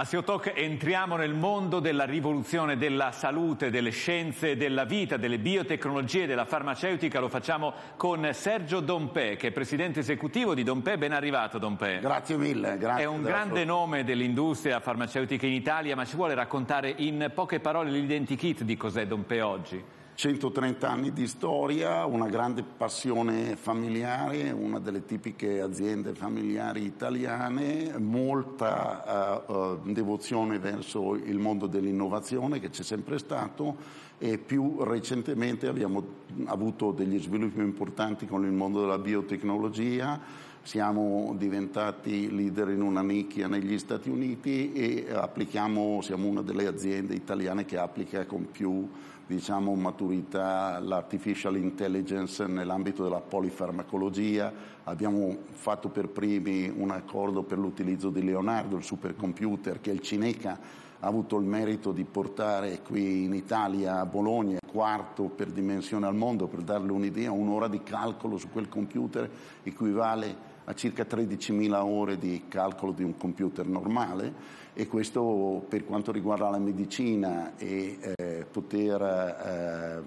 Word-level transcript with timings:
A 0.00 0.04
Siotok 0.04 0.52
entriamo 0.54 1.16
nel 1.16 1.34
mondo 1.34 1.80
della 1.80 2.04
rivoluzione 2.04 2.76
della 2.76 3.10
salute, 3.10 3.68
delle 3.68 3.90
scienze, 3.90 4.56
della 4.56 4.84
vita, 4.84 5.16
delle 5.16 5.40
biotecnologie, 5.40 6.24
della 6.24 6.44
farmaceutica. 6.44 7.18
Lo 7.18 7.28
facciamo 7.28 7.74
con 7.96 8.30
Sergio 8.32 8.78
Dompè, 8.78 9.36
che 9.36 9.48
è 9.48 9.50
presidente 9.50 9.98
esecutivo 9.98 10.54
di 10.54 10.62
Dompè. 10.62 10.98
Ben 10.98 11.10
arrivato 11.10 11.58
Dompè. 11.58 11.98
Grazie 11.98 12.36
mille. 12.36 12.78
Grazie 12.78 13.02
è 13.02 13.06
un 13.06 13.22
grande 13.22 13.64
nome 13.64 14.04
dell'industria 14.04 14.78
farmaceutica 14.78 15.46
in 15.46 15.54
Italia, 15.54 15.96
ma 15.96 16.04
ci 16.04 16.14
vuole 16.14 16.34
raccontare 16.34 16.94
in 16.98 17.32
poche 17.34 17.58
parole 17.58 17.90
l'identikit 17.90 18.62
di 18.62 18.76
cos'è 18.76 19.04
Dompè 19.04 19.42
oggi? 19.42 19.84
130 20.18 20.90
anni 20.90 21.12
di 21.12 21.28
storia, 21.28 22.04
una 22.04 22.26
grande 22.26 22.64
passione 22.64 23.54
familiare, 23.54 24.50
una 24.50 24.80
delle 24.80 25.04
tipiche 25.04 25.60
aziende 25.60 26.12
familiari 26.12 26.82
italiane, 26.82 27.96
molta 27.98 29.44
uh, 29.46 29.78
devozione 29.84 30.58
verso 30.58 31.14
il 31.14 31.38
mondo 31.38 31.68
dell'innovazione 31.68 32.58
che 32.58 32.70
c'è 32.70 32.82
sempre 32.82 33.18
stato 33.18 33.76
e 34.18 34.38
più 34.38 34.82
recentemente 34.82 35.68
abbiamo 35.68 36.02
avuto 36.46 36.90
degli 36.90 37.20
sviluppi 37.20 37.60
importanti 37.60 38.26
con 38.26 38.44
il 38.44 38.50
mondo 38.50 38.80
della 38.80 38.98
biotecnologia, 38.98 40.20
siamo 40.68 41.34
diventati 41.38 42.30
leader 42.30 42.68
in 42.68 42.82
una 42.82 43.00
nicchia 43.00 43.48
negli 43.48 43.78
Stati 43.78 44.10
Uniti 44.10 44.74
e 44.74 45.06
applichiamo, 45.10 46.02
siamo 46.02 46.28
una 46.28 46.42
delle 46.42 46.66
aziende 46.66 47.14
italiane 47.14 47.64
che 47.64 47.78
applica 47.78 48.26
con 48.26 48.50
più 48.50 48.86
diciamo, 49.26 49.74
maturità 49.76 50.78
l'artificial 50.78 51.56
intelligence 51.56 52.44
nell'ambito 52.46 53.02
della 53.02 53.22
polifarmacologia. 53.22 54.52
Abbiamo 54.84 55.38
fatto 55.52 55.88
per 55.88 56.08
primi 56.08 56.68
un 56.68 56.90
accordo 56.90 57.44
per 57.44 57.56
l'utilizzo 57.56 58.10
di 58.10 58.22
Leonardo, 58.22 58.76
il 58.76 58.84
supercomputer 58.84 59.80
che 59.80 59.90
il 59.90 60.00
Cineca 60.00 60.86
ha 61.00 61.06
avuto 61.06 61.38
il 61.38 61.46
merito 61.46 61.92
di 61.92 62.04
portare 62.04 62.82
qui 62.82 63.24
in 63.24 63.32
Italia, 63.32 64.00
a 64.00 64.04
Bologna, 64.04 64.58
quarto 64.66 65.24
per 65.34 65.48
dimensione 65.48 66.06
al 66.06 66.14
mondo, 66.14 66.46
per 66.46 66.60
darle 66.60 66.92
un'idea, 66.92 67.30
un'ora 67.32 67.68
di 67.68 67.82
calcolo 67.82 68.36
su 68.36 68.50
quel 68.50 68.68
computer 68.68 69.30
equivale 69.62 70.47
a 70.68 70.74
circa 70.74 71.04
13.000 71.04 71.74
ore 71.82 72.18
di 72.18 72.44
calcolo 72.46 72.92
di 72.92 73.02
un 73.02 73.16
computer 73.16 73.66
normale 73.66 74.56
e 74.74 74.86
questo 74.86 75.64
per 75.66 75.86
quanto 75.86 76.12
riguarda 76.12 76.50
la 76.50 76.58
medicina 76.58 77.56
e 77.56 77.98
eh, 78.00 78.46
poter 78.50 79.02
eh, 79.02 80.02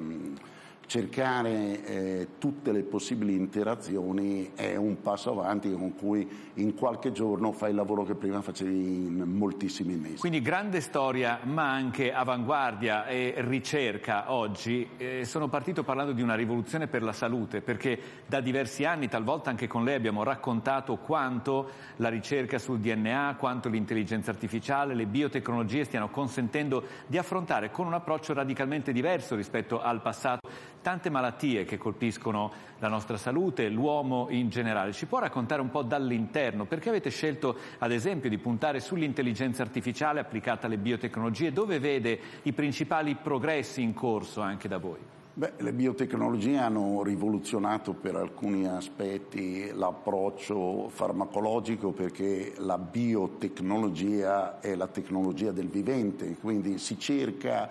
cercare 0.91 1.85
eh, 1.85 2.27
tutte 2.37 2.73
le 2.73 2.83
possibili 2.83 3.33
interazioni 3.33 4.51
è 4.55 4.75
un 4.75 4.99
passo 5.01 5.31
avanti 5.31 5.71
con 5.71 5.95
cui 5.95 6.27
in 6.55 6.75
qualche 6.75 7.13
giorno 7.13 7.53
fai 7.53 7.69
il 7.69 7.77
lavoro 7.77 8.03
che 8.03 8.13
prima 8.13 8.41
facevi 8.41 9.05
in 9.05 9.23
moltissimi 9.25 9.95
mesi. 9.95 10.17
Quindi 10.17 10.41
grande 10.41 10.81
storia 10.81 11.39
ma 11.43 11.71
anche 11.71 12.11
avanguardia 12.11 13.05
e 13.07 13.35
ricerca 13.37 14.33
oggi. 14.33 14.85
Eh, 14.97 15.23
sono 15.23 15.47
partito 15.47 15.83
parlando 15.83 16.11
di 16.11 16.21
una 16.21 16.35
rivoluzione 16.35 16.87
per 16.87 17.03
la 17.03 17.13
salute 17.13 17.61
perché 17.61 17.97
da 18.25 18.41
diversi 18.41 18.83
anni, 18.83 19.07
talvolta 19.07 19.49
anche 19.49 19.67
con 19.67 19.85
lei, 19.85 19.95
abbiamo 19.95 20.23
raccontato 20.23 20.97
quanto 20.97 21.69
la 21.97 22.09
ricerca 22.09 22.59
sul 22.59 22.79
DNA, 22.79 23.37
quanto 23.39 23.69
l'intelligenza 23.69 24.29
artificiale, 24.29 24.93
le 24.93 25.05
biotecnologie 25.05 25.85
stiano 25.85 26.09
consentendo 26.09 26.83
di 27.07 27.17
affrontare 27.17 27.71
con 27.71 27.85
un 27.85 27.93
approccio 27.93 28.33
radicalmente 28.33 28.91
diverso 28.91 29.37
rispetto 29.37 29.81
al 29.81 30.01
passato 30.01 30.49
tante 30.81 31.09
malattie 31.09 31.65
che 31.65 31.77
colpiscono 31.77 32.51
la 32.79 32.87
nostra 32.87 33.17
salute, 33.17 33.69
l'uomo 33.69 34.27
in 34.29 34.49
generale. 34.49 34.91
Ci 34.91 35.05
può 35.05 35.19
raccontare 35.19 35.61
un 35.61 35.69
po' 35.69 35.83
dall'interno 35.83 36.65
perché 36.65 36.89
avete 36.89 37.09
scelto 37.09 37.55
ad 37.77 37.91
esempio 37.91 38.29
di 38.29 38.37
puntare 38.37 38.79
sull'intelligenza 38.79 39.61
artificiale 39.61 40.19
applicata 40.19 40.67
alle 40.67 40.77
biotecnologie? 40.77 41.53
Dove 41.53 41.79
vede 41.79 42.19
i 42.43 42.53
principali 42.53 43.15
progressi 43.15 43.81
in 43.81 43.93
corso 43.93 44.41
anche 44.41 44.67
da 44.67 44.77
voi? 44.77 45.19
Beh, 45.33 45.53
le 45.59 45.71
biotecnologie 45.71 46.57
hanno 46.57 47.03
rivoluzionato 47.03 47.93
per 47.93 48.15
alcuni 48.15 48.67
aspetti 48.67 49.71
l'approccio 49.73 50.89
farmacologico 50.89 51.91
perché 51.91 52.53
la 52.57 52.77
biotecnologia 52.77 54.59
è 54.59 54.75
la 54.75 54.87
tecnologia 54.87 55.51
del 55.51 55.69
vivente, 55.69 56.35
quindi 56.35 56.77
si 56.79 56.99
cerca 56.99 57.69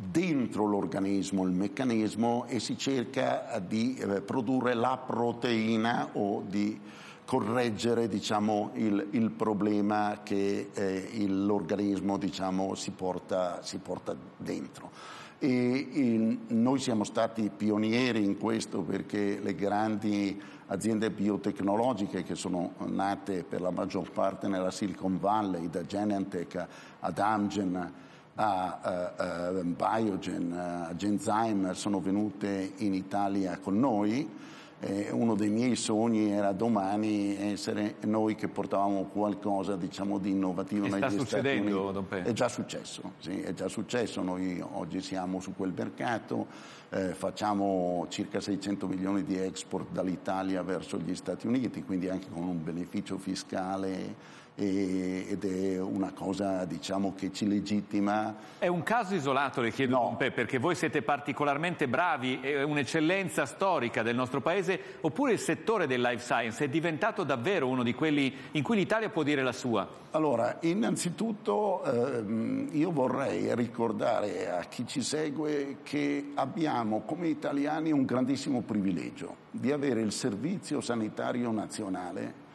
dentro 0.00 0.64
l'organismo 0.66 1.42
il 1.44 1.50
meccanismo 1.50 2.44
e 2.46 2.60
si 2.60 2.78
cerca 2.78 3.60
di 3.66 3.96
eh, 3.96 4.20
produrre 4.20 4.74
la 4.74 4.96
proteina 5.04 6.10
o 6.12 6.44
di 6.46 6.80
correggere 7.24 8.08
diciamo, 8.08 8.70
il, 8.74 9.08
il, 9.10 9.30
problema 9.30 10.20
che 10.22 10.70
eh, 10.72 11.26
l'organismo 11.26 12.16
diciamo, 12.16 12.74
si, 12.74 12.92
porta, 12.92 13.62
si, 13.62 13.78
porta, 13.78 14.16
dentro. 14.36 14.90
E, 15.38 15.88
e 15.92 16.38
noi 16.48 16.78
siamo 16.78 17.04
stati 17.04 17.50
pionieri 17.54 18.24
in 18.24 18.38
questo 18.38 18.80
perché 18.80 19.40
le 19.42 19.54
grandi 19.54 20.40
aziende 20.68 21.10
biotecnologiche 21.10 22.22
che 22.22 22.34
sono 22.34 22.72
nate 22.86 23.44
per 23.44 23.60
la 23.60 23.70
maggior 23.70 24.10
parte 24.10 24.48
nella 24.48 24.70
Silicon 24.70 25.18
Valley, 25.18 25.68
da 25.68 25.84
Genentech 25.84 26.66
ad 27.00 27.18
Amgen, 27.18 27.92
a, 28.40 28.78
a, 28.80 29.48
a 29.48 29.52
Biogen, 29.64 30.52
a 30.52 30.94
Genzyme 30.94 31.74
sono 31.74 32.00
venute 32.00 32.72
in 32.76 32.94
Italia 32.94 33.58
con 33.58 33.78
noi. 33.78 34.46
Eh, 34.80 35.10
uno 35.10 35.34
dei 35.34 35.50
miei 35.50 35.74
sogni 35.74 36.30
era 36.30 36.52
domani 36.52 37.36
essere 37.36 37.96
noi 38.02 38.36
che 38.36 38.46
portavamo 38.46 39.06
qualcosa 39.06 39.74
diciamo, 39.74 40.18
di 40.18 40.30
innovativo 40.30 40.86
e 40.86 40.88
negli 40.88 40.98
sta 40.98 41.24
Stati 41.24 41.48
Uniti. 41.48 42.28
È 42.28 42.32
già 42.32 42.48
successo, 42.48 43.14
sì, 43.18 43.40
è 43.40 43.52
già 43.54 43.66
successo. 43.66 44.22
Noi 44.22 44.64
oggi 44.74 45.00
siamo 45.00 45.40
su 45.40 45.52
quel 45.56 45.72
mercato, 45.76 46.46
eh, 46.90 47.14
facciamo 47.14 48.06
circa 48.08 48.40
600 48.40 48.86
milioni 48.86 49.24
di 49.24 49.36
export 49.36 49.90
dall'Italia 49.90 50.62
verso 50.62 50.96
gli 50.96 51.16
Stati 51.16 51.48
Uniti, 51.48 51.82
quindi 51.82 52.08
anche 52.08 52.28
con 52.32 52.44
un 52.44 52.62
beneficio 52.62 53.18
fiscale 53.18 54.36
ed 54.60 55.44
è 55.44 55.80
una 55.80 56.10
cosa 56.12 56.64
diciamo, 56.64 57.14
che 57.14 57.32
ci 57.32 57.46
legittima. 57.46 58.34
È 58.58 58.66
un 58.66 58.82
caso 58.82 59.14
isolato, 59.14 59.60
le 59.60 59.70
chiedo, 59.70 59.96
no. 59.96 60.16
perché 60.16 60.58
voi 60.58 60.74
siete 60.74 61.02
particolarmente 61.02 61.86
bravi, 61.86 62.40
è 62.40 62.64
un'eccellenza 62.64 63.46
storica 63.46 64.02
del 64.02 64.16
nostro 64.16 64.40
paese, 64.40 64.80
oppure 65.02 65.32
il 65.32 65.38
settore 65.38 65.86
del 65.86 66.00
life 66.00 66.24
science 66.24 66.64
è 66.64 66.68
diventato 66.68 67.22
davvero 67.22 67.68
uno 67.68 67.84
di 67.84 67.94
quelli 67.94 68.34
in 68.52 68.64
cui 68.64 68.76
l'Italia 68.76 69.10
può 69.10 69.22
dire 69.22 69.44
la 69.44 69.52
sua? 69.52 69.86
Allora, 70.10 70.56
innanzitutto 70.62 71.84
ehm, 71.84 72.70
io 72.72 72.90
vorrei 72.90 73.54
ricordare 73.54 74.50
a 74.50 74.64
chi 74.64 74.86
ci 74.86 75.02
segue 75.02 75.76
che 75.84 76.32
abbiamo 76.34 77.02
come 77.02 77.28
italiani 77.28 77.92
un 77.92 78.04
grandissimo 78.04 78.62
privilegio 78.62 79.46
di 79.50 79.70
avere 79.70 80.00
il 80.00 80.10
servizio 80.10 80.80
sanitario 80.80 81.52
nazionale 81.52 82.46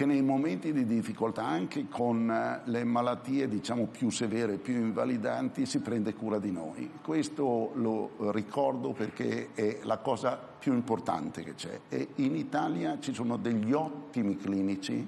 che 0.00 0.06
nei 0.06 0.22
momenti 0.22 0.72
di 0.72 0.86
difficoltà, 0.86 1.44
anche 1.44 1.86
con 1.86 2.30
eh, 2.30 2.62
le 2.70 2.84
malattie 2.84 3.46
diciamo 3.50 3.84
più 3.84 4.08
severe, 4.08 4.56
più 4.56 4.72
invalidanti, 4.72 5.66
si 5.66 5.80
prende 5.80 6.14
cura 6.14 6.38
di 6.38 6.50
noi. 6.50 6.90
Questo 7.02 7.72
lo 7.74 8.32
ricordo 8.32 8.92
perché 8.92 9.50
è 9.52 9.80
la 9.82 9.98
cosa 9.98 10.38
più 10.58 10.72
importante 10.72 11.42
che 11.42 11.54
c'è. 11.54 11.80
E 11.90 12.08
in 12.14 12.34
Italia 12.34 12.98
ci 12.98 13.12
sono 13.12 13.36
degli 13.36 13.72
ottimi 13.72 14.38
clinici, 14.38 15.06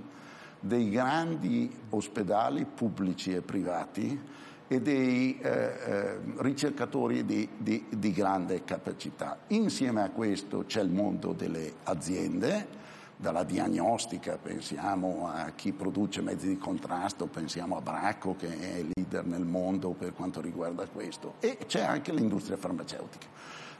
dei 0.60 0.90
grandi 0.90 1.74
ospedali 1.88 2.66
pubblici 2.66 3.32
e 3.32 3.40
privati 3.40 4.20
e 4.68 4.82
dei 4.82 5.38
eh, 5.40 5.48
eh, 5.48 6.18
ricercatori 6.36 7.24
di, 7.24 7.48
di, 7.56 7.86
di 7.88 8.12
grande 8.12 8.62
capacità. 8.64 9.38
Insieme 9.48 10.02
a 10.02 10.10
questo 10.10 10.64
c'è 10.66 10.82
il 10.82 10.90
mondo 10.90 11.32
delle 11.32 11.76
aziende, 11.84 12.80
dalla 13.22 13.44
diagnostica, 13.44 14.36
pensiamo 14.36 15.30
a 15.32 15.52
chi 15.54 15.72
produce 15.72 16.20
mezzi 16.20 16.48
di 16.48 16.58
contrasto, 16.58 17.26
pensiamo 17.26 17.76
a 17.76 17.80
Bracco 17.80 18.34
che 18.34 18.48
è 18.48 18.84
leader 18.96 19.24
nel 19.24 19.44
mondo 19.44 19.90
per 19.90 20.12
quanto 20.12 20.40
riguarda 20.40 20.88
questo 20.88 21.34
e 21.38 21.56
c'è 21.66 21.82
anche 21.82 22.12
l'industria 22.12 22.56
farmaceutica. 22.56 23.28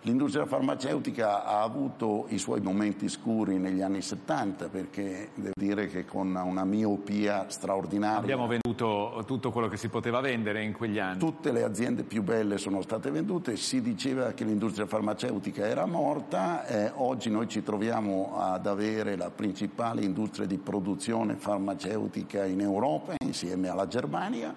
L'industria 0.04 0.46
farmaceutica 0.46 1.44
ha 1.44 1.62
avuto 1.62 2.24
i 2.30 2.38
suoi 2.38 2.60
momenti 2.60 3.08
scuri 3.08 3.58
negli 3.58 3.82
anni 3.82 4.02
70 4.02 4.68
perché 4.68 5.30
devo 5.36 5.52
dire 5.54 5.86
che 5.86 6.04
con 6.04 6.34
una 6.34 6.64
miopia 6.64 7.48
straordinaria. 7.48 8.18
Abbiamo 8.18 8.48
venduto 8.48 9.22
tutto 9.28 9.52
quello 9.52 9.68
che 9.68 9.76
si 9.76 9.88
poteva 9.88 10.18
vendere 10.18 10.64
in 10.64 10.72
quegli 10.72 10.98
anni. 10.98 11.20
Tutte 11.20 11.52
le 11.52 11.62
aziende 11.62 12.02
più 12.02 12.24
belle 12.24 12.58
sono 12.58 12.82
state 12.82 13.12
vendute, 13.12 13.56
si 13.56 13.80
diceva 13.80 14.32
che 14.32 14.42
l'industria 14.42 14.86
farmaceutica 14.86 15.68
era 15.68 15.86
morta, 15.86 16.66
eh, 16.66 16.90
oggi 16.96 17.30
noi 17.30 17.46
ci 17.46 17.62
troviamo 17.62 18.40
ad 18.40 18.66
avere 18.66 19.14
la 19.14 19.30
principale 19.30 20.02
industria 20.02 20.46
di 20.46 20.58
produzione 20.58 21.36
farmaceutica 21.36 22.44
in 22.44 22.60
Europa 22.60 23.14
insieme 23.24 23.68
alla 23.68 23.86
Germania 23.86 24.52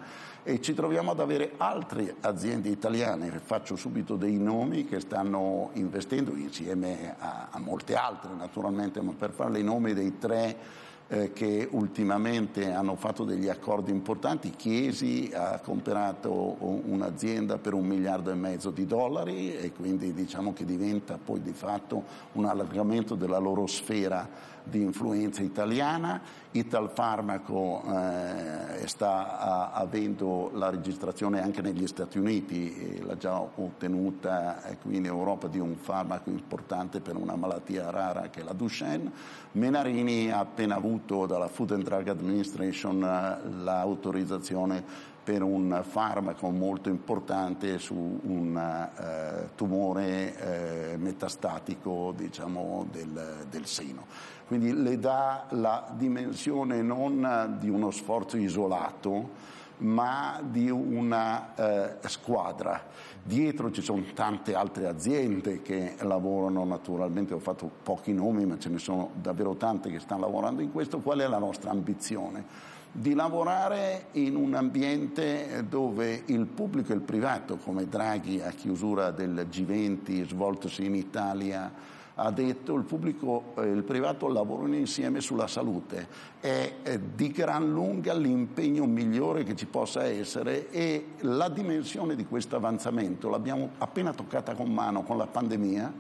e 0.47 0.61
ci 0.61 0.75
troviamo 0.75 1.09
ad 1.09 1.19
avere 1.19 1.53
altre 1.57 2.17
aziende 2.21 2.69
italiane, 2.69 3.31
faccio 3.43 3.75
subito 3.75 4.15
dei 4.15 4.37
nomi, 4.37 4.85
che 4.85 4.99
stanno 4.99 5.71
investendo 5.73 6.35
insieme 6.35 7.15
a, 7.17 7.47
a 7.49 7.57
molte 7.57 7.95
altre 7.95 8.29
naturalmente, 8.35 9.01
ma 9.01 9.13
per 9.17 9.31
fare 9.31 9.59
i 9.59 9.63
nomi 9.63 9.95
dei 9.95 10.19
tre 10.19 10.83
eh, 11.07 11.33
che 11.33 11.67
ultimamente 11.71 12.71
hanno 12.71 12.95
fatto 12.95 13.23
degli 13.23 13.49
accordi 13.49 13.89
importanti. 13.89 14.51
Chiesi 14.51 15.31
ha 15.33 15.59
comprato 15.63 16.57
un'azienda 16.59 17.57
per 17.57 17.73
un 17.73 17.87
miliardo 17.87 18.29
e 18.29 18.35
mezzo 18.35 18.69
di 18.69 18.85
dollari 18.85 19.57
e 19.57 19.71
quindi 19.71 20.13
diciamo 20.13 20.53
che 20.53 20.63
diventa 20.63 21.17
poi 21.17 21.41
di 21.41 21.53
fatto 21.53 22.03
un 22.33 22.45
allargamento 22.45 23.15
della 23.15 23.39
loro 23.39 23.65
sfera 23.65 24.53
di 24.65 24.81
influenza 24.81 25.41
italiana. 25.41 26.21
Italfarmaco 26.51 27.83
eh, 27.83 28.87
sta 28.87 29.39
a, 29.39 29.71
avendo 29.73 30.51
la 30.53 30.69
registrazione 30.69 31.41
anche 31.41 31.61
negli 31.61 31.85
Stati 31.87 32.17
Uniti, 32.17 33.01
l'ha 33.03 33.17
già 33.17 33.39
ottenuta 33.39 34.61
qui 34.81 34.97
in 34.97 35.05
Europa 35.05 35.47
di 35.47 35.59
un 35.59 35.75
farmaco 35.75 36.29
importante 36.29 37.01
per 37.01 37.15
una 37.15 37.35
malattia 37.35 37.89
rara 37.89 38.29
che 38.29 38.41
è 38.41 38.43
la 38.43 38.53
Duchenne. 38.53 39.11
Menarini 39.53 40.31
ha 40.31 40.39
appena 40.39 40.75
avuto 40.75 41.25
dalla 41.25 41.47
Food 41.47 41.71
and 41.71 41.83
Drug 41.83 42.07
Administration 42.07 43.03
eh, 43.03 43.63
l'autorizzazione 43.63 45.13
per 45.25 45.41
un 45.41 45.81
farmaco 45.83 46.51
molto 46.51 46.89
importante 46.89 47.79
su 47.79 47.95
un 47.95 48.55
eh, 48.55 49.49
tumore 49.55 50.93
eh, 50.93 50.97
metastatico 50.97 52.13
diciamo, 52.15 52.85
del, 52.91 53.47
del, 53.49 53.65
seno. 53.65 54.05
Quindi 54.45 54.71
le 54.71 54.99
dà 54.99 55.47
la 55.49 55.91
dimensione 55.97 56.83
non 56.83 57.57
di 57.59 57.69
uno 57.69 57.89
sforzo 57.89 58.37
isolato, 58.37 59.53
ma 59.77 60.39
di 60.43 60.69
una 60.69 61.55
eh, 61.55 62.07
squadra. 62.07 62.83
Dietro 63.23 63.71
ci 63.71 63.81
sono 63.81 64.03
tante 64.13 64.53
altre 64.53 64.85
aziende 64.85 65.63
che 65.63 65.95
lavorano 66.01 66.63
naturalmente, 66.65 67.33
ho 67.33 67.39
fatto 67.39 67.69
pochi 67.81 68.13
nomi, 68.13 68.45
ma 68.45 68.59
ce 68.59 68.69
ne 68.69 68.77
sono 68.77 69.09
davvero 69.15 69.55
tante 69.55 69.89
che 69.89 69.99
stanno 69.99 70.21
lavorando 70.21 70.61
in 70.61 70.71
questo. 70.71 70.99
Qual 70.99 71.17
è 71.17 71.27
la 71.27 71.39
nostra 71.39 71.71
ambizione? 71.71 72.74
Di 72.97 73.13
lavorare 73.13 74.07
in 74.13 74.37
un 74.37 74.53
ambiente 74.53 75.65
dove 75.67 76.23
il 76.27 76.45
pubblico 76.45 76.93
e 76.93 76.95
il 76.95 77.01
privato, 77.01 77.57
come 77.57 77.89
Draghi 77.89 78.39
a 78.39 78.51
chiusura 78.51 79.11
del 79.11 79.47
G20 79.51 80.25
svoltosi 80.25 80.85
in 80.85 80.95
Italia, 80.95 81.69
ha 82.15 82.31
detto 82.31 82.73
il 82.75 82.83
pubblico 82.83 83.51
e 83.57 83.65
il 83.65 83.83
privato 83.83 84.29
lavorano 84.29 84.75
insieme 84.75 85.19
sulla 85.19 85.47
salute. 85.47 86.07
È, 86.39 86.99
di 87.13 87.31
gran 87.31 87.69
lunga 87.69 88.13
l'impegno 88.13 88.85
migliore 88.85 89.43
che 89.43 89.57
ci 89.57 89.65
possa 89.65 90.05
essere 90.05 90.69
e 90.71 91.07
la 91.19 91.49
dimensione 91.49 92.15
di 92.15 92.25
questo 92.25 92.55
avanzamento 92.55 93.27
l'abbiamo 93.27 93.71
appena 93.79 94.13
toccata 94.13 94.55
con 94.55 94.71
mano 94.71 95.03
con 95.03 95.17
la 95.17 95.27
pandemia, 95.27 95.91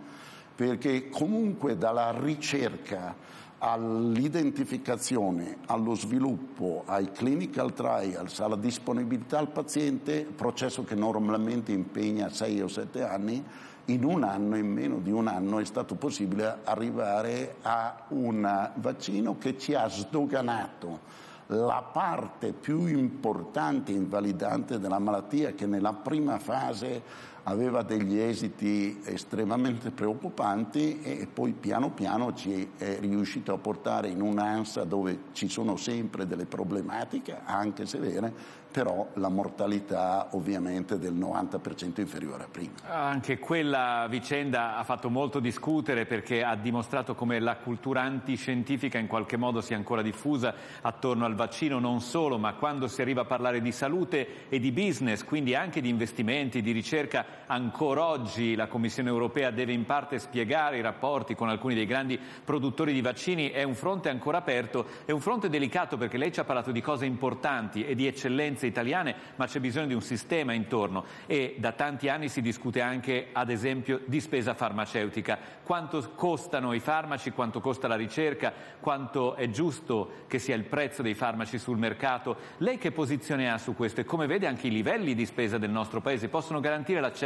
perché 0.55 1.09
comunque 1.09 1.77
dalla 1.77 2.15
ricerca 2.17 3.43
all'identificazione, 3.67 5.57
allo 5.65 5.95
sviluppo, 5.95 6.83
ai 6.85 7.09
clinical 7.09 7.73
trials, 7.73 8.39
alla 8.39 8.57
disponibilità 8.57 9.39
al 9.39 9.49
paziente, 9.49 10.23
processo 10.23 10.83
che 10.83 10.93
normalmente 10.93 11.71
impegna 11.71 12.29
sei 12.29 12.61
o 12.61 12.67
sette 12.67 13.03
anni, 13.03 13.43
in 13.85 14.03
un 14.03 14.21
anno, 14.21 14.55
in 14.55 14.71
meno 14.71 14.99
di 14.99 15.09
un 15.09 15.27
anno, 15.27 15.57
è 15.57 15.65
stato 15.65 15.95
possibile 15.95 16.59
arrivare 16.63 17.55
a 17.63 18.03
un 18.09 18.69
vaccino 18.75 19.39
che 19.39 19.57
ci 19.57 19.73
ha 19.73 19.89
sdoganato. 19.89 21.33
La 21.47 21.83
parte 21.91 22.53
più 22.53 22.85
importante 22.85 23.91
e 23.91 23.95
invalidante 23.95 24.79
della 24.79 24.99
malattia 24.99 25.53
che 25.53 25.65
nella 25.65 25.93
prima 25.93 26.37
fase 26.37 27.33
aveva 27.47 27.83
degli 27.83 28.17
esiti 28.17 29.01
estremamente 29.05 29.91
preoccupanti 29.91 31.01
e 31.01 31.27
poi 31.31 31.53
piano 31.53 31.91
piano 31.91 32.33
ci 32.33 32.71
è 32.77 32.97
riuscito 32.99 33.53
a 33.53 33.57
portare 33.57 34.07
in 34.07 34.21
un'ansa 34.21 34.83
dove 34.83 35.25
ci 35.33 35.47
sono 35.47 35.75
sempre 35.75 36.25
delle 36.25 36.45
problematiche, 36.45 37.39
anche 37.43 37.85
severe, 37.85 38.63
però 38.75 39.07
la 39.13 39.29
mortalità 39.29 40.29
ovviamente 40.31 40.99
del 40.99 41.13
90% 41.13 42.01
inferiore 42.01 42.43
a 42.43 42.47
prima. 42.51 42.73
Anche 42.89 43.39
quella 43.39 44.05
vicenda 44.09 44.75
ha 44.75 44.83
fatto 44.83 45.09
molto 45.09 45.39
discutere 45.39 46.05
perché 46.05 46.43
ha 46.43 46.55
dimostrato 46.55 47.15
come 47.15 47.39
la 47.39 47.55
cultura 47.55 48.01
antiscientifica 48.01 48.97
in 48.97 49.07
qualche 49.07 49.37
modo 49.37 49.61
sia 49.61 49.77
ancora 49.77 50.01
diffusa 50.01 50.53
attorno 50.81 51.23
al 51.23 51.35
vaccino, 51.35 51.79
non 51.79 52.01
solo, 52.01 52.37
ma 52.37 52.55
quando 52.55 52.87
si 52.87 53.01
arriva 53.01 53.21
a 53.21 53.25
parlare 53.25 53.61
di 53.61 53.71
salute 53.71 54.49
e 54.49 54.59
di 54.59 54.73
business, 54.73 55.23
quindi 55.23 55.55
anche 55.55 55.79
di 55.79 55.87
investimenti, 55.87 56.61
di 56.61 56.71
ricerca, 56.73 57.34
ancora 57.47 58.05
oggi 58.05 58.55
la 58.55 58.67
Commissione 58.67 59.09
europea 59.09 59.51
deve 59.51 59.73
in 59.73 59.85
parte 59.85 60.19
spiegare 60.19 60.77
i 60.77 60.81
rapporti 60.81 61.35
con 61.35 61.49
alcuni 61.49 61.75
dei 61.75 61.85
grandi 61.85 62.17
produttori 62.43 62.93
di 62.93 63.01
vaccini, 63.01 63.49
è 63.49 63.63
un 63.63 63.75
fronte 63.75 64.09
ancora 64.09 64.37
aperto, 64.37 64.85
è 65.05 65.11
un 65.11 65.19
fronte 65.19 65.49
delicato 65.49 65.97
perché 65.97 66.17
lei 66.17 66.31
ci 66.31 66.39
ha 66.39 66.45
parlato 66.45 66.71
di 66.71 66.81
cose 66.81 67.05
importanti 67.05 67.85
e 67.85 67.95
di 67.95 68.07
eccellenze 68.07 68.67
italiane, 68.67 69.15
ma 69.35 69.45
c'è 69.45 69.59
bisogno 69.59 69.87
di 69.87 69.93
un 69.93 70.01
sistema 70.01 70.53
intorno 70.53 71.03
e 71.25 71.55
da 71.57 71.73
tanti 71.73 72.07
anni 72.09 72.29
si 72.29 72.41
discute 72.41 72.81
anche, 72.81 73.27
ad 73.31 73.49
esempio, 73.49 74.01
di 74.05 74.21
spesa 74.21 74.53
farmaceutica. 74.53 75.37
Quanto 75.63 76.11
costano 76.15 76.73
i 76.73 76.79
farmaci, 76.79 77.31
quanto 77.31 77.59
costa 77.59 77.87
la 77.87 77.95
ricerca, 77.95 78.53
quanto 78.79 79.35
è 79.35 79.49
giusto 79.49 80.23
che 80.27 80.39
sia 80.39 80.55
il 80.55 80.63
prezzo 80.63 81.01
dei 81.01 81.13
farmaci 81.13 81.57
sul 81.57 81.77
mercato. 81.77 82.37
Lei 82.57 82.77
che 82.77 82.91
posizione 82.91 83.51
ha 83.51 83.57
su 83.57 83.75
questo 83.75 84.01
e 84.01 84.05
come 84.05 84.27
vede 84.27 84.47
anche 84.47 84.67
i 84.67 84.71
livelli 84.71 85.13
di 85.15 85.25
spesa 85.25 85.57
del 85.57 85.69
nostro 85.69 86.01
Paese? 86.01 86.29
Possono 86.29 86.59
garantire 86.59 86.99
l'accesso 86.99 87.24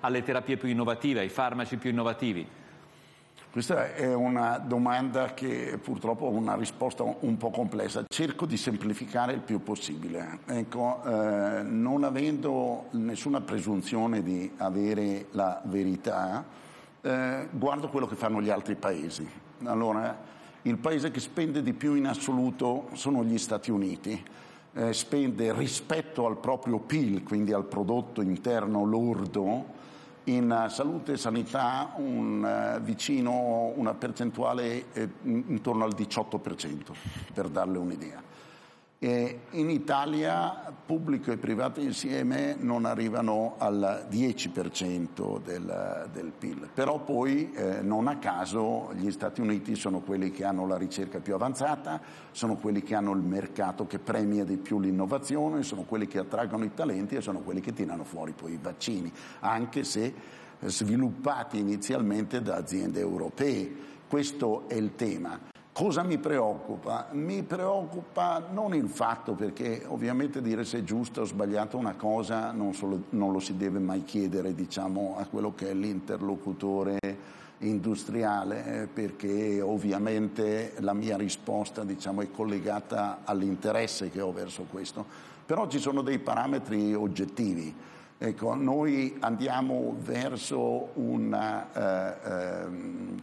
alle 0.00 0.22
terapie 0.22 0.56
più 0.56 0.68
innovative, 0.68 1.20
ai 1.20 1.28
farmaci 1.28 1.76
più 1.76 1.90
innovativi? 1.90 2.46
Questa 3.54 3.94
è 3.94 4.12
una 4.12 4.58
domanda 4.58 5.32
che 5.32 5.78
purtroppo 5.80 6.26
ha 6.26 6.30
una 6.30 6.56
risposta 6.56 7.04
un 7.04 7.36
po' 7.36 7.50
complessa. 7.50 8.02
Cerco 8.08 8.46
di 8.46 8.56
semplificare 8.56 9.32
il 9.32 9.38
più 9.38 9.62
possibile. 9.62 10.40
Ecco, 10.46 11.00
eh, 11.04 11.62
non 11.62 12.02
avendo 12.02 12.86
nessuna 12.90 13.40
presunzione 13.42 14.24
di 14.24 14.50
avere 14.56 15.26
la 15.30 15.60
verità, 15.66 16.44
eh, 17.00 17.46
guardo 17.52 17.88
quello 17.90 18.08
che 18.08 18.16
fanno 18.16 18.42
gli 18.42 18.50
altri 18.50 18.74
paesi. 18.74 19.24
Allora, 19.62 20.18
il 20.62 20.78
paese 20.78 21.12
che 21.12 21.20
spende 21.20 21.62
di 21.62 21.74
più 21.74 21.94
in 21.94 22.08
assoluto 22.08 22.88
sono 22.94 23.22
gli 23.22 23.38
Stati 23.38 23.70
Uniti. 23.70 24.20
Eh, 24.76 24.92
spende 24.92 25.52
rispetto 25.52 26.26
al 26.26 26.36
proprio 26.36 26.80
PIL, 26.80 27.22
quindi 27.22 27.52
al 27.52 27.64
prodotto 27.64 28.20
interno 28.20 28.84
lordo, 28.84 29.64
in 30.24 30.66
salute 30.68 31.12
e 31.12 31.16
sanità 31.16 31.92
un, 31.96 32.44
eh, 32.44 32.80
vicino 32.80 33.72
una 33.76 33.94
percentuale 33.94 34.86
eh, 34.92 35.08
intorno 35.22 35.84
al 35.84 35.94
18%, 35.94 36.92
per 37.32 37.48
darle 37.50 37.78
un'idea. 37.78 38.20
E 39.04 39.40
in 39.50 39.68
Italia 39.68 40.72
pubblico 40.86 41.30
e 41.30 41.36
privato 41.36 41.78
insieme 41.78 42.56
non 42.58 42.86
arrivano 42.86 43.56
al 43.58 44.06
10% 44.10 45.42
del, 45.42 46.08
del 46.10 46.32
PIL, 46.32 46.70
però 46.72 47.00
poi 47.00 47.52
eh, 47.52 47.82
non 47.82 48.08
a 48.08 48.16
caso 48.16 48.94
gli 48.94 49.10
Stati 49.10 49.42
Uniti 49.42 49.74
sono 49.74 50.00
quelli 50.00 50.30
che 50.30 50.44
hanno 50.44 50.66
la 50.66 50.78
ricerca 50.78 51.18
più 51.18 51.34
avanzata, 51.34 52.00
sono 52.30 52.56
quelli 52.56 52.82
che 52.82 52.94
hanno 52.94 53.12
il 53.12 53.20
mercato 53.20 53.86
che 53.86 53.98
premia 53.98 54.42
di 54.44 54.56
più 54.56 54.80
l'innovazione, 54.80 55.64
sono 55.64 55.82
quelli 55.82 56.06
che 56.06 56.20
attraggono 56.20 56.64
i 56.64 56.72
talenti 56.72 57.16
e 57.16 57.20
sono 57.20 57.40
quelli 57.40 57.60
che 57.60 57.74
tirano 57.74 58.04
fuori 58.04 58.32
poi 58.32 58.52
i 58.52 58.58
vaccini, 58.58 59.12
anche 59.40 59.84
se 59.84 60.14
sviluppati 60.60 61.58
inizialmente 61.58 62.40
da 62.40 62.56
aziende 62.56 63.00
europee. 63.00 63.70
Questo 64.08 64.66
è 64.66 64.76
il 64.76 64.94
tema. 64.94 65.52
Cosa 65.74 66.04
mi 66.04 66.18
preoccupa? 66.18 67.08
Mi 67.10 67.42
preoccupa 67.42 68.46
non 68.52 68.76
il 68.76 68.88
fatto, 68.88 69.32
perché 69.32 69.82
ovviamente 69.88 70.40
dire 70.40 70.64
se 70.64 70.78
è 70.78 70.84
giusta 70.84 71.22
o 71.22 71.24
sbagliata 71.24 71.76
una 71.76 71.96
cosa 71.96 72.52
non, 72.52 72.74
solo, 72.74 73.06
non 73.08 73.32
lo 73.32 73.40
si 73.40 73.56
deve 73.56 73.80
mai 73.80 74.04
chiedere 74.04 74.54
diciamo, 74.54 75.16
a 75.18 75.26
quello 75.26 75.52
che 75.52 75.70
è 75.70 75.74
l'interlocutore 75.74 76.98
industriale, 77.58 78.82
eh, 78.82 78.86
perché 78.86 79.60
ovviamente 79.60 80.74
la 80.78 80.92
mia 80.92 81.16
risposta 81.16 81.82
diciamo, 81.82 82.20
è 82.20 82.30
collegata 82.30 83.22
all'interesse 83.24 84.10
che 84.10 84.20
ho 84.20 84.32
verso 84.32 84.66
questo. 84.70 85.04
Però 85.44 85.66
ci 85.66 85.80
sono 85.80 86.02
dei 86.02 86.20
parametri 86.20 86.94
oggettivi. 86.94 87.74
Ecco, 88.16 88.54
noi 88.54 89.16
andiamo 89.20 89.96
verso 89.98 90.90
una 90.94 91.72
eh, 91.72 92.30
eh, 92.30 92.66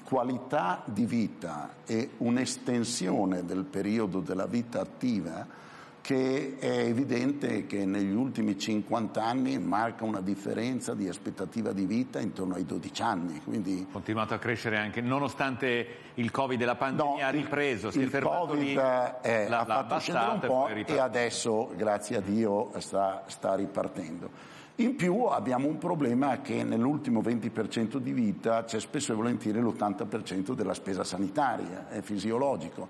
qualità 0.04 0.84
di 0.86 1.06
vita 1.06 1.76
e 1.86 2.10
un'estensione 2.18 3.46
del 3.46 3.64
periodo 3.64 4.20
della 4.20 4.46
vita 4.48 4.82
attiva 4.82 5.60
che 6.02 6.58
è 6.60 6.80
evidente 6.80 7.68
che 7.68 7.86
negli 7.86 8.14
ultimi 8.14 8.58
50 8.58 9.24
anni 9.24 9.60
marca 9.60 10.04
una 10.04 10.20
differenza 10.20 10.96
di 10.96 11.08
aspettativa 11.08 11.72
di 11.72 11.86
vita 11.86 12.20
intorno 12.20 12.56
ai 12.56 12.66
12 12.66 13.02
anni. 13.02 13.42
Quindi... 13.44 13.88
Continuato 13.90 14.34
a 14.34 14.40
crescere 14.40 14.78
anche, 14.78 15.00
nonostante 15.00 15.88
il 16.16 16.32
Covid 16.32 16.60
e 16.60 16.66
la 16.66 16.76
pandemia 16.76 17.14
no, 17.14 17.28
ha 17.28 17.30
ripreso, 17.30 17.92
si 17.92 18.02
è 18.02 18.08
fermato 18.08 18.48
COVID 18.48 18.60
lì, 18.62 18.74
è, 18.74 19.48
la, 19.48 19.60
ha 19.60 19.66
fatto 19.66 20.00
scendere 20.00 20.32
un 20.32 20.40
po' 20.40 20.68
e 20.68 21.00
adesso, 21.00 21.72
grazie 21.78 22.18
a 22.18 22.22
Dio, 22.22 22.72
sta, 22.80 23.24
sta 23.28 23.56
ripartendo. 23.56 24.60
In 24.82 24.96
più 24.96 25.26
abbiamo 25.26 25.68
un 25.68 25.78
problema 25.78 26.42
che 26.42 26.64
nell'ultimo 26.64 27.22
20% 27.22 27.98
di 27.98 28.14
vita 28.14 28.64
c'è 28.64 28.80
spesso 28.80 29.12
e 29.12 29.16
volentieri 29.16 29.60
l'80% 29.60 30.54
della 30.54 30.74
spesa 30.74 31.04
sanitaria, 31.04 31.88
è 31.88 32.02
fisiologico. 32.02 32.88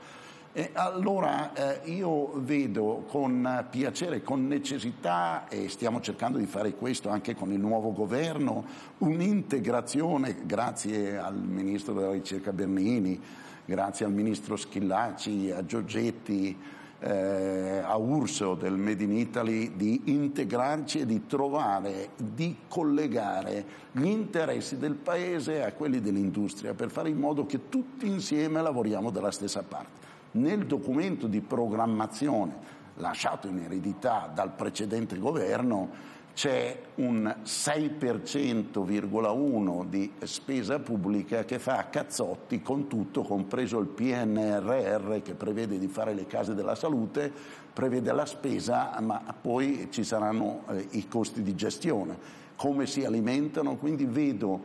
E 0.53 0.69
allora 0.71 1.51
eh, 1.51 1.91
io 1.91 2.31
vedo 2.35 3.03
con 3.09 3.67
piacere, 3.69 4.23
con 4.23 4.47
necessità, 4.47 5.49
e 5.49 5.67
stiamo 5.67 5.99
cercando 5.99 6.37
di 6.37 6.45
fare 6.45 6.75
questo 6.75 7.09
anche 7.09 7.35
con 7.35 7.51
il 7.51 7.59
nuovo 7.59 7.91
governo, 7.91 8.63
un'integrazione, 8.99 10.45
grazie 10.45 11.17
al 11.17 11.35
Ministro 11.35 11.91
della 11.93 12.11
Ricerca 12.11 12.53
Bernini, 12.53 13.19
grazie 13.65 14.05
al 14.05 14.13
Ministro 14.13 14.55
Schillaci, 14.55 15.51
a 15.51 15.65
Giorgetti, 15.65 16.57
eh, 17.03 17.81
a 17.83 17.97
Urso 17.97 18.53
del 18.53 18.77
Made 18.77 19.03
in 19.03 19.11
Italy, 19.11 19.75
di 19.75 20.01
integrarci 20.05 20.99
e 20.99 21.05
di 21.05 21.25
trovare, 21.25 22.09
di 22.15 22.55
collegare 22.67 23.65
gli 23.91 24.05
interessi 24.05 24.77
del 24.77 24.93
Paese 24.93 25.63
a 25.63 25.73
quelli 25.73 25.99
dell'industria 25.99 26.73
per 26.73 26.91
fare 26.91 27.09
in 27.09 27.17
modo 27.17 27.45
che 27.45 27.69
tutti 27.69 28.07
insieme 28.07 28.61
lavoriamo 28.61 29.09
dalla 29.09 29.31
stessa 29.31 29.63
parte. 29.63 30.09
Nel 30.33 30.65
documento 30.65 31.27
di 31.27 31.41
programmazione 31.41 32.79
lasciato 32.95 33.47
in 33.47 33.59
eredità 33.59 34.31
dal 34.33 34.51
precedente 34.51 35.17
governo 35.17 35.89
c'è 36.33 36.79
un 36.95 37.35
6,1% 37.43 39.85
di 39.85 40.11
spesa 40.23 40.79
pubblica 40.79 41.43
che 41.43 41.59
fa 41.59 41.89
cazzotti 41.89 42.61
con 42.61 42.87
tutto, 42.87 43.23
compreso 43.23 43.79
il 43.79 43.87
PNRR 43.87 45.21
che 45.21 45.33
prevede 45.33 45.77
di 45.77 45.87
fare 45.87 46.13
le 46.13 46.27
case 46.27 46.53
della 46.53 46.75
salute, 46.75 47.31
prevede 47.73 48.13
la 48.13 48.25
spesa, 48.25 48.97
ma 49.01 49.21
poi 49.39 49.87
ci 49.91 50.03
saranno 50.03 50.63
eh, 50.69 50.87
i 50.91 51.07
costi 51.07 51.41
di 51.41 51.55
gestione. 51.55 52.39
Come 52.55 52.85
si 52.85 53.03
alimentano? 53.03 53.75
Quindi 53.75 54.05
vedo 54.05 54.59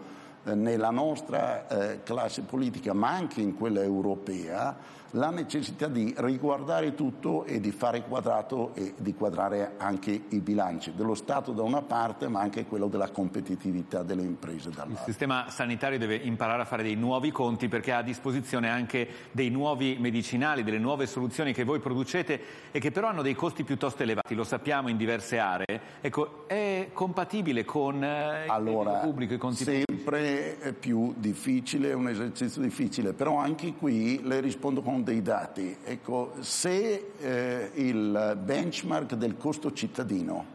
nella 0.54 0.90
nostra 0.90 1.66
eh, 1.66 2.02
classe 2.02 2.42
politica, 2.42 2.92
ma 2.92 3.10
anche 3.10 3.40
in 3.40 3.56
quella 3.56 3.82
europea, 3.82 4.76
la 5.10 5.30
necessità 5.30 5.88
di 5.88 6.14
riguardare 6.18 6.94
tutto 6.94 7.44
e 7.44 7.60
di 7.60 7.70
fare 7.70 8.02
quadrato 8.02 8.72
e 8.74 8.94
di 8.96 9.14
quadrare 9.14 9.74
anche 9.78 10.10
i 10.28 10.40
bilanci 10.40 10.92
dello 10.94 11.14
Stato 11.14 11.52
da 11.52 11.62
una 11.62 11.82
parte, 11.82 12.28
ma 12.28 12.40
anche 12.40 12.66
quello 12.66 12.88
della 12.88 13.10
competitività 13.10 14.02
delle 14.02 14.22
imprese 14.22 14.70
dall'altra. 14.70 15.00
Il 15.00 15.04
sistema 15.04 15.48
sanitario 15.48 15.98
deve 15.98 16.16
imparare 16.16 16.62
a 16.62 16.64
fare 16.64 16.82
dei 16.82 16.96
nuovi 16.96 17.30
conti 17.30 17.68
perché 17.68 17.92
ha 17.92 17.98
a 17.98 18.02
disposizione 18.02 18.68
anche 18.68 19.08
dei 19.30 19.48
nuovi 19.48 19.96
medicinali, 19.98 20.62
delle 20.62 20.78
nuove 20.78 21.06
soluzioni 21.06 21.52
che 21.52 21.64
voi 21.64 21.78
producete 21.78 22.40
e 22.70 22.78
che 22.78 22.90
però 22.90 23.08
hanno 23.08 23.22
dei 23.22 23.34
costi 23.34 23.64
piuttosto 23.64 24.02
elevati, 24.02 24.34
lo 24.34 24.44
sappiamo 24.44 24.88
in 24.88 24.96
diverse 24.96 25.38
aree. 25.38 25.80
Ecco, 26.00 26.46
è 26.46 26.90
compatibile 26.92 27.64
con 27.64 28.02
eh, 28.02 28.46
allora, 28.48 28.94
il 28.94 29.00
pubblico 29.00 29.34
i 29.34 29.38
conti 29.38 29.64
sempre 29.64 30.35
più 30.78 31.14
difficile, 31.16 31.90
è 31.90 31.94
un 31.94 32.08
esercizio 32.08 32.60
difficile, 32.62 33.12
però 33.12 33.36
anche 33.36 33.74
qui 33.74 34.22
le 34.22 34.40
rispondo 34.40 34.82
con 34.82 35.04
dei 35.04 35.22
dati. 35.22 35.76
Ecco, 35.84 36.32
se 36.40 37.12
eh, 37.20 37.70
il 37.74 38.38
benchmark 38.42 39.14
del 39.14 39.36
costo 39.36 39.72
cittadino 39.72 40.54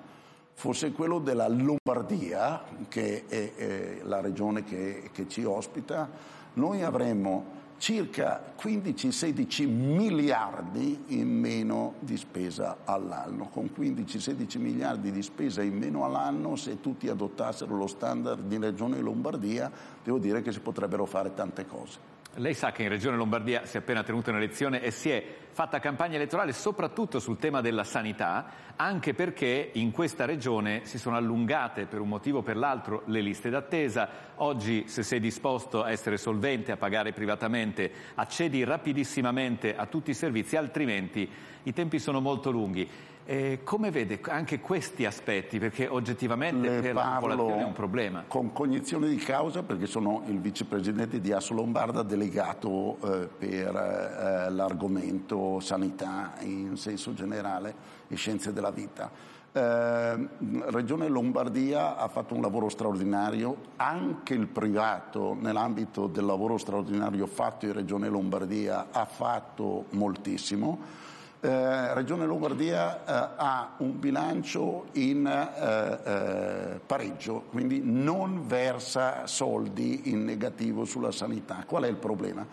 fosse 0.53 0.91
quello 0.91 1.19
della 1.19 1.47
Lombardia, 1.47 2.63
che 2.87 3.25
è, 3.27 3.53
è 3.55 3.97
la 4.03 4.21
regione 4.21 4.63
che, 4.63 5.09
che 5.11 5.27
ci 5.27 5.43
ospita, 5.43 6.09
noi 6.53 6.83
avremmo 6.83 7.59
circa 7.81 8.53
15-16 8.61 9.67
miliardi 9.67 11.05
in 11.07 11.27
meno 11.27 11.95
di 11.97 12.15
spesa 12.15 12.77
all'anno. 12.85 13.49
Con 13.49 13.71
15-16 13.75 14.59
miliardi 14.59 15.11
di 15.11 15.23
spesa 15.23 15.63
in 15.63 15.79
meno 15.79 16.05
all'anno, 16.05 16.55
se 16.55 16.79
tutti 16.79 17.09
adottassero 17.09 17.75
lo 17.75 17.87
standard 17.87 18.43
di 18.43 18.59
Regione 18.59 18.99
Lombardia, 18.99 19.71
devo 20.03 20.19
dire 20.19 20.43
che 20.43 20.51
si 20.51 20.59
potrebbero 20.59 21.07
fare 21.07 21.33
tante 21.33 21.65
cose. 21.65 22.10
Lei 22.35 22.53
sa 22.53 22.71
che 22.71 22.83
in 22.83 22.89
Regione 22.89 23.17
Lombardia 23.17 23.65
si 23.65 23.75
è 23.75 23.81
appena 23.81 24.03
tenuta 24.03 24.31
un'elezione 24.31 24.81
e 24.81 24.91
si 24.91 25.09
è 25.09 25.21
fatta 25.49 25.79
campagna 25.79 26.15
elettorale 26.15 26.53
soprattutto 26.53 27.19
sul 27.19 27.37
tema 27.37 27.59
della 27.59 27.83
sanità, 27.83 28.73
anche 28.77 29.13
perché 29.13 29.71
in 29.73 29.91
questa 29.91 30.23
regione 30.23 30.85
si 30.85 30.97
sono 30.97 31.17
allungate 31.17 31.87
per 31.87 31.99
un 31.99 32.07
motivo 32.07 32.37
o 32.37 32.41
per 32.41 32.55
l'altro 32.55 33.03
le 33.07 33.19
liste 33.19 33.49
d'attesa. 33.49 34.07
Oggi, 34.35 34.87
se 34.87 35.03
sei 35.03 35.19
disposto 35.19 35.83
a 35.83 35.91
essere 35.91 36.15
solvente, 36.15 36.71
a 36.71 36.77
pagare 36.77 37.11
privatamente, 37.11 37.91
accedi 38.15 38.63
rapidissimamente 38.63 39.75
a 39.75 39.85
tutti 39.87 40.11
i 40.11 40.15
servizi, 40.15 40.55
altrimenti 40.55 41.29
i 41.63 41.73
tempi 41.73 41.99
sono 41.99 42.21
molto 42.21 42.49
lunghi. 42.49 42.89
Eh, 43.31 43.61
come 43.63 43.91
vede 43.91 44.19
anche 44.27 44.59
questi 44.59 45.05
aspetti? 45.05 45.57
Perché 45.57 45.87
oggettivamente 45.87 46.67
Le 46.67 46.81
per 46.81 46.93
la 46.93 47.13
popolazione 47.13 47.61
è 47.61 47.63
un 47.63 47.71
problema. 47.71 48.25
Con 48.27 48.51
cognizione 48.51 49.07
di 49.07 49.15
causa, 49.15 49.63
perché 49.63 49.85
sono 49.85 50.23
il 50.25 50.41
vicepresidente 50.41 51.21
di 51.21 51.31
Asso 51.31 51.53
Lombarda 51.53 52.03
delegato 52.03 52.97
eh, 53.01 53.29
per 53.29 53.73
eh, 53.73 54.49
l'argomento 54.49 55.61
sanità 55.61 56.33
in 56.41 56.75
senso 56.75 57.13
generale 57.13 57.73
e 58.09 58.17
scienze 58.17 58.51
della 58.51 58.71
vita. 58.71 59.09
Eh, 59.53 60.27
Regione 60.65 61.07
Lombardia 61.07 61.95
ha 61.95 62.09
fatto 62.09 62.33
un 62.35 62.41
lavoro 62.41 62.67
straordinario, 62.67 63.55
anche 63.77 64.33
il 64.33 64.47
privato 64.47 65.37
nell'ambito 65.39 66.07
del 66.07 66.25
lavoro 66.25 66.57
straordinario 66.57 67.27
fatto 67.27 67.65
in 67.65 67.71
Regione 67.71 68.09
Lombardia 68.09 68.87
ha 68.91 69.05
fatto 69.05 69.85
moltissimo 69.91 71.09
eh, 71.41 71.93
Regione 71.95 72.25
Lombardia 72.25 73.03
eh, 73.03 73.33
ha 73.35 73.73
un 73.77 73.99
bilancio 73.99 74.87
in 74.93 75.25
eh, 75.25 75.99
eh, 76.03 76.79
pareggio, 76.85 77.45
quindi 77.49 77.81
non 77.83 78.45
versa 78.45 79.25
soldi 79.25 80.11
in 80.11 80.23
negativo 80.23 80.85
sulla 80.85 81.11
sanità. 81.11 81.63
Qual 81.65 81.83
è 81.83 81.87
il 81.87 81.95
problema? 81.95 82.45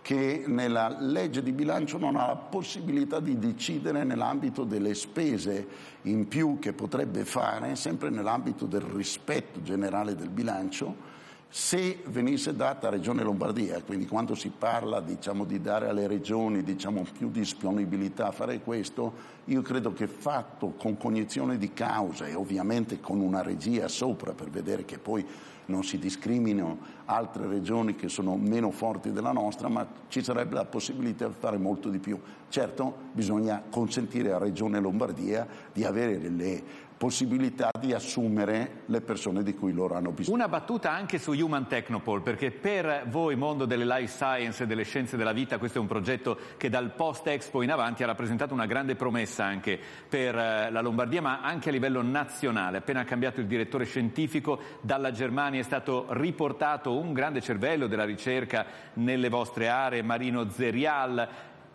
Che 0.00 0.44
nella 0.46 0.96
legge 1.00 1.42
di 1.42 1.52
bilancio 1.52 1.98
non 1.98 2.16
ha 2.16 2.28
la 2.28 2.36
possibilità 2.36 3.18
di 3.18 3.38
decidere 3.38 4.04
nell'ambito 4.04 4.62
delle 4.62 4.94
spese 4.94 5.66
in 6.02 6.28
più 6.28 6.58
che 6.60 6.72
potrebbe 6.72 7.24
fare, 7.24 7.74
sempre 7.74 8.08
nell'ambito 8.08 8.66
del 8.66 8.82
rispetto 8.82 9.60
generale 9.62 10.14
del 10.14 10.30
bilancio, 10.30 11.07
se 11.50 12.02
venisse 12.06 12.54
data 12.54 12.88
a 12.88 12.90
Regione 12.90 13.22
Lombardia, 13.22 13.82
quindi 13.82 14.06
quando 14.06 14.34
si 14.34 14.50
parla 14.50 15.00
diciamo, 15.00 15.44
di 15.44 15.60
dare 15.62 15.88
alle 15.88 16.06
regioni 16.06 16.62
diciamo, 16.62 17.06
più 17.16 17.30
disponibilità 17.30 18.26
a 18.26 18.32
fare 18.32 18.60
questo, 18.60 19.36
io 19.46 19.62
credo 19.62 19.94
che 19.94 20.06
fatto 20.06 20.74
con 20.76 20.98
cognizione 20.98 21.56
di 21.56 21.72
causa 21.72 22.26
e 22.26 22.34
ovviamente 22.34 23.00
con 23.00 23.20
una 23.20 23.40
regia 23.40 23.88
sopra 23.88 24.32
per 24.32 24.50
vedere 24.50 24.84
che 24.84 24.98
poi 24.98 25.24
non 25.68 25.84
si 25.84 25.98
discriminino 25.98 26.78
altre 27.06 27.46
regioni 27.46 27.94
che 27.94 28.08
sono 28.08 28.36
meno 28.36 28.70
forti 28.70 29.12
della 29.12 29.32
nostra, 29.32 29.68
ma 29.68 29.86
ci 30.08 30.22
sarebbe 30.22 30.54
la 30.54 30.64
possibilità 30.64 31.26
di 31.26 31.34
fare 31.38 31.56
molto 31.56 31.88
di 31.88 31.98
più. 31.98 32.18
Certo, 32.48 32.94
bisogna 33.12 33.62
consentire 33.68 34.32
a 34.32 34.38
Regione 34.38 34.80
Lombardia 34.80 35.46
di 35.72 35.84
avere 35.84 36.18
le 36.28 36.62
possibilità 36.98 37.70
di 37.78 37.94
assumere 37.94 38.82
le 38.86 39.00
persone 39.00 39.42
di 39.44 39.54
cui 39.54 39.72
loro 39.72 39.94
hanno 39.94 40.10
bisogno. 40.10 40.36
Una 40.36 40.48
battuta 40.48 40.90
anche 40.90 41.18
su 41.18 41.32
Human 41.32 41.68
Technopole, 41.68 42.20
perché 42.22 42.50
per 42.50 43.04
voi, 43.06 43.36
mondo 43.36 43.64
delle 43.64 43.86
life 43.86 44.12
science 44.12 44.64
e 44.64 44.66
delle 44.66 44.82
scienze 44.82 45.16
della 45.16 45.32
vita, 45.32 45.58
questo 45.58 45.78
è 45.78 45.80
un 45.80 45.86
progetto 45.86 46.36
che 46.56 46.68
dal 46.68 46.90
post-Expo 46.90 47.62
in 47.62 47.70
avanti 47.70 48.02
ha 48.02 48.06
rappresentato 48.06 48.52
una 48.52 48.66
grande 48.66 48.96
promessa 48.96 49.44
anche 49.44 49.78
per 50.08 50.36
eh, 50.36 50.70
la 50.70 50.80
Lombardia, 50.80 51.22
ma 51.22 51.40
anche 51.40 51.68
a 51.68 51.72
livello 51.72 52.02
nazionale. 52.02 52.78
Appena 52.78 53.04
cambiato 53.04 53.40
il 53.40 53.46
direttore 53.46 53.84
scientifico, 53.84 54.60
dalla 54.80 55.12
Germania 55.12 55.60
è 55.60 55.64
stato 55.64 56.06
riportato 56.10 56.98
un 56.98 57.12
grande 57.12 57.40
cervello 57.40 57.86
della 57.86 58.04
ricerca 58.04 58.66
nelle 58.94 59.28
vostre 59.28 59.68
aree, 59.68 60.02
Marino 60.02 60.50
Zerial, 60.50 61.28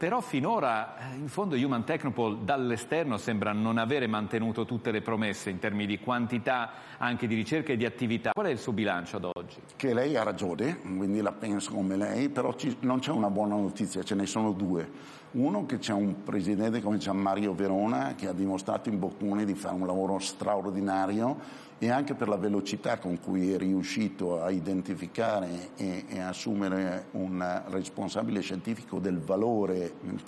però 0.04 0.20
finora 0.20 0.98
eh, 0.98 1.16
in 1.16 1.30
fondo 1.30 1.56
Human 1.56 1.86
Technopole 1.86 2.40
dall'esterno 2.44 3.16
sembra 3.16 3.54
non 3.54 3.78
avere 3.78 4.06
mantenuto 4.06 4.66
tutte 4.66 4.92
le 4.92 5.00
promesse 5.00 5.50
in 5.50 5.60
termini 5.60 5.86
di 5.86 5.98
quantità 5.98 6.72
anche 6.98 7.26
di 7.26 7.36
ricerca 7.36 7.72
e 7.72 7.78
di 7.78 7.86
attività. 7.86 8.32
Qual 8.34 8.48
è 8.48 8.50
il 8.50 8.58
suo 8.58 8.74
bilancio 8.74 9.16
ad 9.16 9.30
oggi? 9.34 9.62
Che 9.78 9.94
lei 9.94 10.18
ha 10.18 10.24
ragione, 10.24 10.82
quindi 10.82 11.22
la 11.22 11.32
penso 11.32 11.72
come 11.72 11.96
lei, 11.96 12.28
però 12.28 12.54
ci, 12.56 12.76
non 12.82 13.00
c'è 13.00 13.12
una 13.12 13.30
buona 13.30 13.56
notizia, 13.56 14.04
ce 14.04 14.16
ne 14.16 14.26
sono 14.26 14.52
due. 14.52 15.22
Uno 15.34 15.66
che 15.66 15.80
c'è 15.80 15.94
un 15.94 16.22
presidente 16.24 16.80
come 16.80 17.00
Gian 17.00 17.18
Mario 17.18 17.56
Verona 17.56 18.13
che 18.13 18.28
ha 18.28 18.34
dimostrato 18.34 18.90
in 18.90 19.00
Bocconi 19.00 19.46
di 19.46 19.56
fare 19.56 19.74
un 19.74 19.88
lavoro 19.88 20.20
straordinario 20.20 21.40
e 21.80 21.90
anche 21.90 22.13
per 22.13 22.28
la 22.28 22.38
velocità 22.38 23.00
con 23.00 23.20
cui 23.20 23.52
è 23.52 23.58
riuscito 23.58 24.44
a 24.44 24.52
identificare 24.52 25.72
e, 25.75 26.06
e 26.08 26.20
assumere 26.20 27.08
un 27.13 27.63
responsabile 27.70 28.42
scientifico 28.42 29.00
del 29.00 29.18
valore, 29.18 29.94
mi 30.02 30.22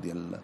del, 0.00 0.40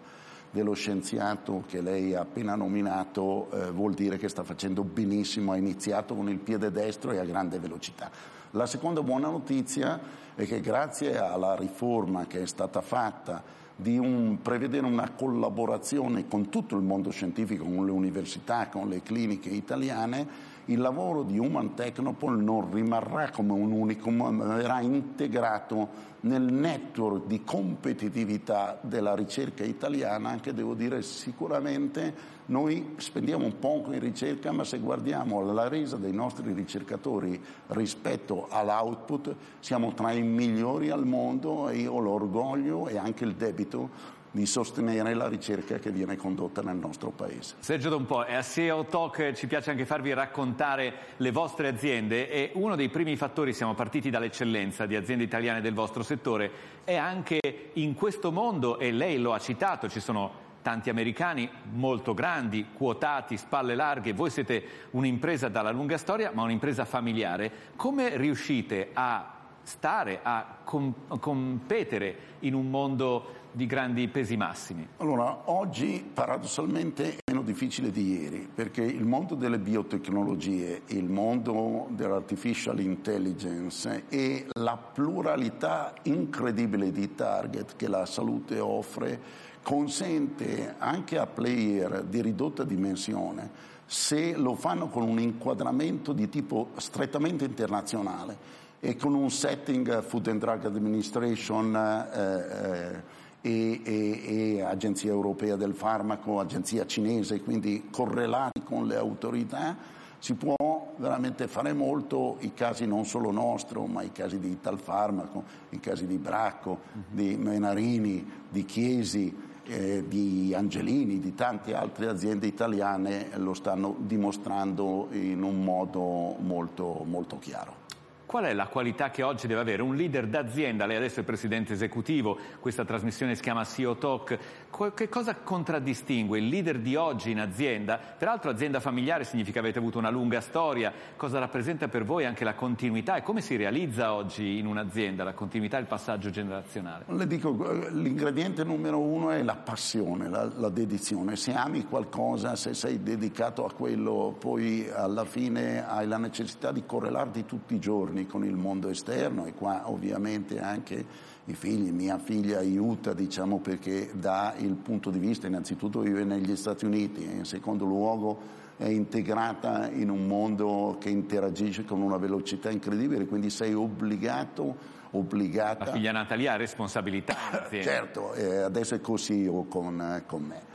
dello 0.51 0.73
scienziato 0.73 1.63
che 1.67 1.81
lei 1.81 2.13
ha 2.13 2.21
appena 2.21 2.53
nominato 2.53 3.49
eh, 3.49 3.71
vuol 3.71 3.95
dire 3.95 4.17
che 4.17 4.29
sta 4.29 4.43
facendo 4.43 4.83
benissimo, 4.83 5.53
ha 5.53 5.57
iniziato 5.57 6.13
con 6.13 6.29
il 6.29 6.37
piede 6.37 6.69
destro 6.69 7.13
e 7.13 7.17
a 7.17 7.25
grande 7.25 7.57
velocità. 7.57 8.11
La 8.51 8.67
seconda 8.67 9.01
buona 9.01 9.29
notizia 9.29 9.99
è 10.35 10.45
che 10.45 10.61
grazie 10.61 11.17
alla 11.17 11.55
riforma 11.55 12.27
che 12.27 12.43
è 12.43 12.45
stata 12.45 12.81
fatta 12.81 13.61
di 13.83 13.97
un, 13.97 14.39
prevedere 14.41 14.85
una 14.85 15.11
collaborazione 15.11 16.27
con 16.27 16.49
tutto 16.49 16.77
il 16.77 16.81
mondo 16.81 17.11
scientifico, 17.11 17.65
con 17.65 17.85
le 17.85 17.91
università, 17.91 18.69
con 18.69 18.87
le 18.87 19.03
cliniche 19.03 19.49
italiane, 19.49 20.51
il 20.67 20.79
lavoro 20.79 21.23
di 21.23 21.37
Human 21.37 21.73
Technopole 21.73 22.41
non 22.41 22.71
rimarrà 22.71 23.29
come 23.29 23.51
un 23.51 23.71
unicum, 23.71 24.15
ma 24.15 24.55
verrà 24.55 24.79
integrato 24.79 26.11
nel 26.21 26.43
network 26.43 27.25
di 27.25 27.43
competitività 27.43 28.79
della 28.81 29.13
ricerca 29.13 29.65
italiana, 29.65 30.29
anche 30.29 30.53
devo 30.53 30.73
dire 30.73 31.01
sicuramente 31.01 32.41
noi 32.45 32.95
spendiamo 32.97 33.45
un 33.45 33.59
po' 33.59 33.83
in 33.91 33.99
ricerca, 33.99 34.51
ma 34.51 34.63
se 34.63 34.79
guardiamo 34.79 35.41
la 35.53 35.67
resa 35.67 35.95
dei 35.95 36.13
nostri 36.13 36.51
ricercatori 36.53 37.41
rispetto 37.67 38.47
all'output, 38.49 39.35
siamo 39.59 39.93
tra 39.93 40.11
i 40.11 40.21
migliori 40.21 40.89
al 40.89 41.05
mondo 41.05 41.69
e 41.69 41.77
io 41.77 41.93
ho 41.93 41.99
l'orgoglio 41.99 42.87
e 42.87 42.97
anche 42.97 43.23
il 43.23 43.35
debito 43.35 44.21
di 44.33 44.47
sostenere 44.47 45.13
la 45.13 45.27
ricerca 45.27 45.77
che 45.77 45.91
viene 45.91 46.17
condotta 46.17 46.63
nel 46.63 46.75
nostro 46.75 47.11
paese. 47.11 47.53
Sergio 47.59 47.89
Donpo, 47.89 48.21
a 48.21 48.41
CEO 48.41 48.85
Talk 48.85 49.33
ci 49.33 49.45
piace 49.45 49.69
anche 49.69 49.85
farvi 49.85 50.11
raccontare 50.11 50.93
le 51.17 51.31
vostre 51.31 51.67
aziende 51.67 52.27
e 52.29 52.49
uno 52.55 52.75
dei 52.75 52.89
primi 52.89 53.15
fattori, 53.15 53.53
siamo 53.53 53.75
partiti 53.75 54.09
dall'eccellenza 54.09 54.87
di 54.87 54.95
aziende 54.95 55.23
italiane 55.23 55.61
del 55.61 55.75
vostro 55.75 56.01
settore, 56.01 56.49
è 56.83 56.95
anche 56.95 57.39
in 57.73 57.93
questo 57.93 58.31
mondo, 58.31 58.79
e 58.79 58.91
lei 58.91 59.19
lo 59.19 59.33
ha 59.33 59.39
citato, 59.39 59.87
ci 59.87 59.99
sono 59.99 60.42
tanti 60.63 60.89
americani 60.89 61.47
molto 61.73 62.15
grandi, 62.15 62.65
quotati, 62.73 63.37
spalle 63.37 63.75
larghe, 63.75 64.13
voi 64.13 64.31
siete 64.31 64.63
un'impresa 64.91 65.49
dalla 65.49 65.69
lunga 65.69 65.97
storia, 65.97 66.31
ma 66.33 66.41
un'impresa 66.41 66.85
familiare. 66.85 67.51
Come 67.75 68.17
riuscite 68.17 68.89
a 68.93 69.33
stare, 69.61 70.19
a 70.23 70.57
com- 70.63 70.93
competere 71.19 72.15
in 72.39 72.55
un 72.55 72.69
mondo 72.69 73.41
di 73.51 73.65
grandi 73.65 74.07
pesi 74.07 74.35
massimi? 74.35 74.87
Allora, 74.97 75.49
oggi 75.51 76.03
paradossalmente 76.11 77.17
è 77.17 77.31
meno 77.31 77.43
difficile 77.43 77.91
di 77.91 78.19
ieri, 78.19 78.49
perché 78.53 78.83
il 78.83 79.05
mondo 79.05 79.35
delle 79.35 79.59
biotecnologie, 79.59 80.81
il 80.87 81.05
mondo 81.05 81.87
dell'artificial 81.89 82.79
intelligence 82.79 84.05
e 84.09 84.47
la 84.53 84.77
pluralità 84.77 85.93
incredibile 86.03 86.91
di 86.91 87.13
target 87.15 87.75
che 87.75 87.87
la 87.87 88.05
salute 88.05 88.59
offre 88.59 89.51
consente 89.63 90.75
anche 90.77 91.17
a 91.17 91.25
player 91.25 92.03
di 92.03 92.21
ridotta 92.21 92.63
dimensione, 92.63 93.71
se 93.85 94.35
lo 94.35 94.55
fanno 94.55 94.87
con 94.87 95.03
un 95.03 95.19
inquadramento 95.19 96.13
di 96.13 96.29
tipo 96.29 96.69
strettamente 96.77 97.45
internazionale 97.45 98.61
e 98.79 98.95
con 98.95 99.13
un 99.13 99.31
setting 99.31 100.03
Food 100.03 100.27
and 100.27 100.39
Drug 100.39 100.65
Administration 100.65 101.75
eh, 101.75 102.99
eh, 103.39 103.49
e, 103.49 103.81
e, 103.83 104.55
e, 104.55 104.61
Agenzia 104.61 105.11
Europea 105.11 105.55
del 105.55 105.73
Farmaco, 105.73 106.39
Agenzia 106.39 106.85
Cinese, 106.85 107.41
quindi 107.41 107.87
correlati 107.91 108.61
con 108.63 108.87
le 108.87 108.95
autorità, 108.95 109.75
si 110.17 110.35
può 110.35 110.55
veramente 110.95 111.47
fare 111.47 111.73
molto, 111.73 112.37
i 112.39 112.53
casi 112.53 112.85
non 112.85 113.05
solo 113.05 113.31
nostro, 113.31 113.85
ma 113.85 114.01
i 114.03 114.11
casi 114.11 114.39
di 114.39 114.51
Italfarmaco, 114.51 115.43
i 115.69 115.79
casi 115.79 116.05
di 116.05 116.17
Bracco, 116.17 116.79
di 117.09 117.35
Menarini, 117.35 118.25
di 118.49 118.63
Chiesi, 118.63 119.51
eh, 119.65 120.03
di 120.07 120.53
Angelini, 120.55 121.19
di 121.19 121.33
tante 121.35 121.73
altre 121.73 122.07
aziende 122.07 122.47
italiane 122.47 123.29
lo 123.35 123.53
stanno 123.53 123.95
dimostrando 123.99 125.07
in 125.11 125.41
un 125.43 125.63
modo 125.63 126.35
molto, 126.39 127.03
molto 127.05 127.39
chiaro. 127.39 127.81
Qual 128.25 128.45
è 128.45 128.53
la 128.53 128.65
qualità 128.65 129.11
che 129.11 129.21
oggi 129.21 129.45
deve 129.45 129.61
avere 129.61 129.83
un 129.83 129.95
leader 129.95 130.25
d'azienda? 130.25 130.87
Lei 130.87 130.97
adesso 130.97 131.19
è 131.19 131.23
presidente 131.23 131.73
esecutivo, 131.73 132.35
questa 132.59 132.83
trasmissione 132.83 133.35
si 133.35 133.43
chiama 133.43 133.63
CEO 133.63 133.95
Talk. 133.95 134.39
Che 134.73 135.07
cosa 135.07 135.35
contraddistingue 135.35 136.39
il 136.39 136.47
leader 136.47 136.79
di 136.79 136.95
oggi 136.95 137.29
in 137.29 137.39
azienda? 137.39 137.99
Peraltro 138.17 138.49
azienda 138.49 138.79
familiare 138.79 139.23
significa 139.23 139.59
avete 139.59 139.77
avuto 139.77 139.99
una 139.99 140.09
lunga 140.09 140.41
storia. 140.41 140.91
Cosa 141.15 141.37
rappresenta 141.37 141.87
per 141.87 142.03
voi 142.03 142.25
anche 142.25 142.43
la 142.43 142.55
continuità 142.55 143.15
e 143.15 143.21
come 143.21 143.41
si 143.41 143.55
realizza 143.55 144.15
oggi 144.15 144.57
in 144.57 144.65
un'azienda 144.65 145.23
la 145.23 145.33
continuità 145.33 145.77
e 145.77 145.81
il 145.81 145.85
passaggio 145.85 146.31
generazionale? 146.31 147.05
Le 147.07 147.27
dico, 147.27 147.51
l'ingrediente 147.91 148.63
numero 148.63 148.99
uno 148.99 149.29
è 149.29 149.43
la 149.43 149.55
passione, 149.55 150.27
la, 150.27 150.49
la 150.55 150.69
dedizione. 150.69 151.35
Se 151.35 151.53
ami 151.53 151.85
qualcosa, 151.85 152.55
se 152.55 152.73
sei 152.73 153.03
dedicato 153.03 153.65
a 153.65 153.71
quello, 153.71 154.35
poi 154.39 154.89
alla 154.91 155.25
fine 155.25 155.87
hai 155.87 156.07
la 156.07 156.17
necessità 156.17 156.71
di 156.71 156.83
correlarti 156.83 157.45
tutti 157.45 157.75
i 157.75 157.79
giorni 157.79 158.25
con 158.25 158.43
il 158.43 158.55
mondo 158.55 158.89
esterno 158.89 159.45
e 159.45 159.53
qua 159.53 159.83
ovviamente 159.91 160.59
anche 160.59 161.31
i 161.45 161.53
figli, 161.55 161.91
mia 161.91 162.17
figlia 162.19 162.59
aiuta 162.59 163.13
diciamo 163.13 163.59
perché 163.59 164.11
dà 164.13 164.53
il 164.65 164.75
punto 164.75 165.09
di 165.09 165.19
vista, 165.19 165.47
innanzitutto 165.47 165.99
vive 165.99 166.23
negli 166.23 166.55
Stati 166.55 166.85
Uniti 166.85 167.23
e 167.23 167.37
in 167.37 167.45
secondo 167.45 167.85
luogo 167.85 168.61
è 168.77 168.87
integrata 168.87 169.89
in 169.89 170.09
un 170.09 170.25
mondo 170.25 170.97
che 170.99 171.09
interagisce 171.09 171.85
con 171.85 172.01
una 172.01 172.17
velocità 172.17 172.69
incredibile, 172.69 173.25
quindi 173.25 173.49
sei 173.49 173.73
obbligato 173.73 175.01
obbligata. 175.11 175.85
La 175.85 175.91
figlia 175.91 176.11
Natalia 176.11 176.53
ha 176.53 176.55
responsabilità. 176.55 177.35
certo, 177.69 178.33
eh, 178.33 178.57
adesso 178.57 178.95
è 178.95 179.01
così 179.01 179.49
con, 179.69 180.23
con 180.25 180.41
me 180.43 180.73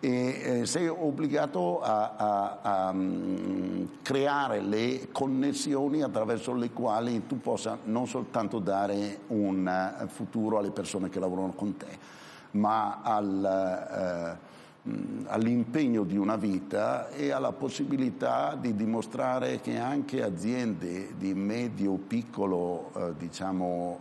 e 0.00 0.60
eh, 0.60 0.66
sei 0.66 0.86
obbligato 0.86 1.80
a, 1.80 2.14
a, 2.16 2.58
a 2.62 2.90
um, 2.90 3.98
creare 4.02 4.60
le 4.60 5.08
connessioni 5.10 6.02
attraverso 6.02 6.54
le 6.54 6.70
quali 6.70 7.26
tu 7.26 7.40
possa 7.40 7.78
non 7.84 8.06
soltanto 8.06 8.60
dare 8.60 9.22
un 9.28 9.98
uh, 10.00 10.06
futuro 10.06 10.58
alle 10.58 10.70
persone 10.70 11.08
che 11.08 11.18
lavorano 11.18 11.52
con 11.52 11.76
te, 11.76 11.98
ma 12.58 13.00
al, 13.02 14.38
uh, 14.82 14.90
all'impegno 15.26 16.04
di 16.04 16.16
una 16.16 16.36
vita 16.36 17.10
e 17.10 17.30
alla 17.30 17.52
possibilità 17.52 18.56
di 18.58 18.74
dimostrare 18.74 19.60
che 19.60 19.78
anche 19.78 20.22
aziende 20.22 21.14
di 21.16 21.34
medio-piccolo 21.34 22.90
uh, 22.92 23.14
diciamo, 23.16 24.00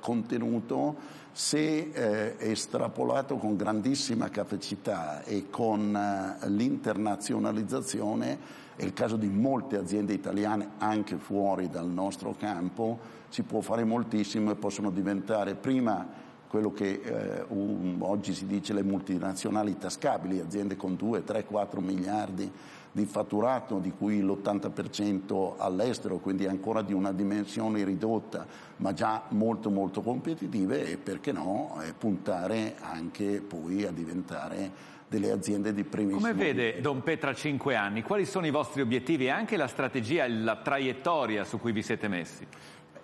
contenuto 0.00 1.20
se 1.32 1.90
eh, 1.92 2.36
estrapolato 2.38 3.36
con 3.36 3.56
grandissima 3.56 4.28
capacità 4.28 5.24
e 5.24 5.48
con 5.48 5.96
eh, 5.96 6.48
l'internazionalizzazione, 6.48 8.60
è 8.76 8.84
il 8.84 8.92
caso 8.92 9.16
di 9.16 9.28
molte 9.28 9.78
aziende 9.78 10.12
italiane 10.12 10.72
anche 10.76 11.16
fuori 11.16 11.70
dal 11.70 11.88
nostro 11.88 12.34
campo, 12.38 13.20
si 13.30 13.44
può 13.44 13.62
fare 13.62 13.84
moltissimo 13.84 14.50
e 14.50 14.56
possono 14.56 14.90
diventare 14.90 15.54
prima 15.54 16.06
quello 16.52 16.70
che 16.70 17.00
eh, 17.02 17.44
un, 17.48 17.96
oggi 18.00 18.34
si 18.34 18.44
dice 18.44 18.74
le 18.74 18.82
multinazionali 18.82 19.78
tascabili, 19.78 20.38
aziende 20.38 20.76
con 20.76 20.96
2, 20.96 21.24
3, 21.24 21.46
4 21.46 21.80
miliardi 21.80 22.52
di 22.92 23.06
fatturato, 23.06 23.78
di 23.78 23.90
cui 23.90 24.20
l'80% 24.20 25.54
all'estero, 25.56 26.18
quindi 26.18 26.46
ancora 26.46 26.82
di 26.82 26.92
una 26.92 27.10
dimensione 27.10 27.82
ridotta, 27.84 28.46
ma 28.76 28.92
già 28.92 29.22
molto 29.30 29.70
molto 29.70 30.02
competitive 30.02 30.90
e 30.90 30.98
perché 30.98 31.32
no 31.32 31.80
eh, 31.82 31.94
puntare 31.94 32.76
anche 32.80 33.40
poi 33.40 33.86
a 33.86 33.90
diventare 33.90 35.00
delle 35.08 35.30
aziende 35.30 35.72
di 35.72 35.84
primissimo 35.84 36.20
Come 36.20 36.34
vede 36.34 36.82
Don 36.82 37.02
Petra 37.02 37.32
cinque 37.32 37.76
anni? 37.76 38.02
Quali 38.02 38.26
sono 38.26 38.46
i 38.46 38.50
vostri 38.50 38.82
obiettivi 38.82 39.24
e 39.24 39.30
anche 39.30 39.56
la 39.56 39.68
strategia 39.68 40.28
la 40.28 40.56
traiettoria 40.56 41.44
su 41.44 41.58
cui 41.58 41.72
vi 41.72 41.82
siete 41.82 42.08
messi? 42.08 42.46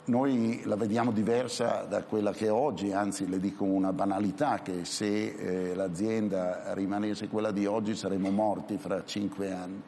Noi 0.08 0.62
la 0.64 0.76
vediamo 0.76 1.12
diversa 1.12 1.84
da 1.86 2.02
quella 2.02 2.32
che 2.32 2.46
è 2.46 2.50
oggi, 2.50 2.92
anzi 2.92 3.28
le 3.28 3.38
dico 3.38 3.64
una 3.64 3.92
banalità, 3.92 4.60
che 4.62 4.86
se 4.86 5.34
eh, 5.34 5.74
l'azienda 5.74 6.72
rimanesse 6.72 7.28
quella 7.28 7.50
di 7.50 7.66
oggi 7.66 7.94
saremmo 7.94 8.30
morti 8.30 8.78
fra 8.78 9.04
cinque 9.04 9.52
anni. 9.52 9.82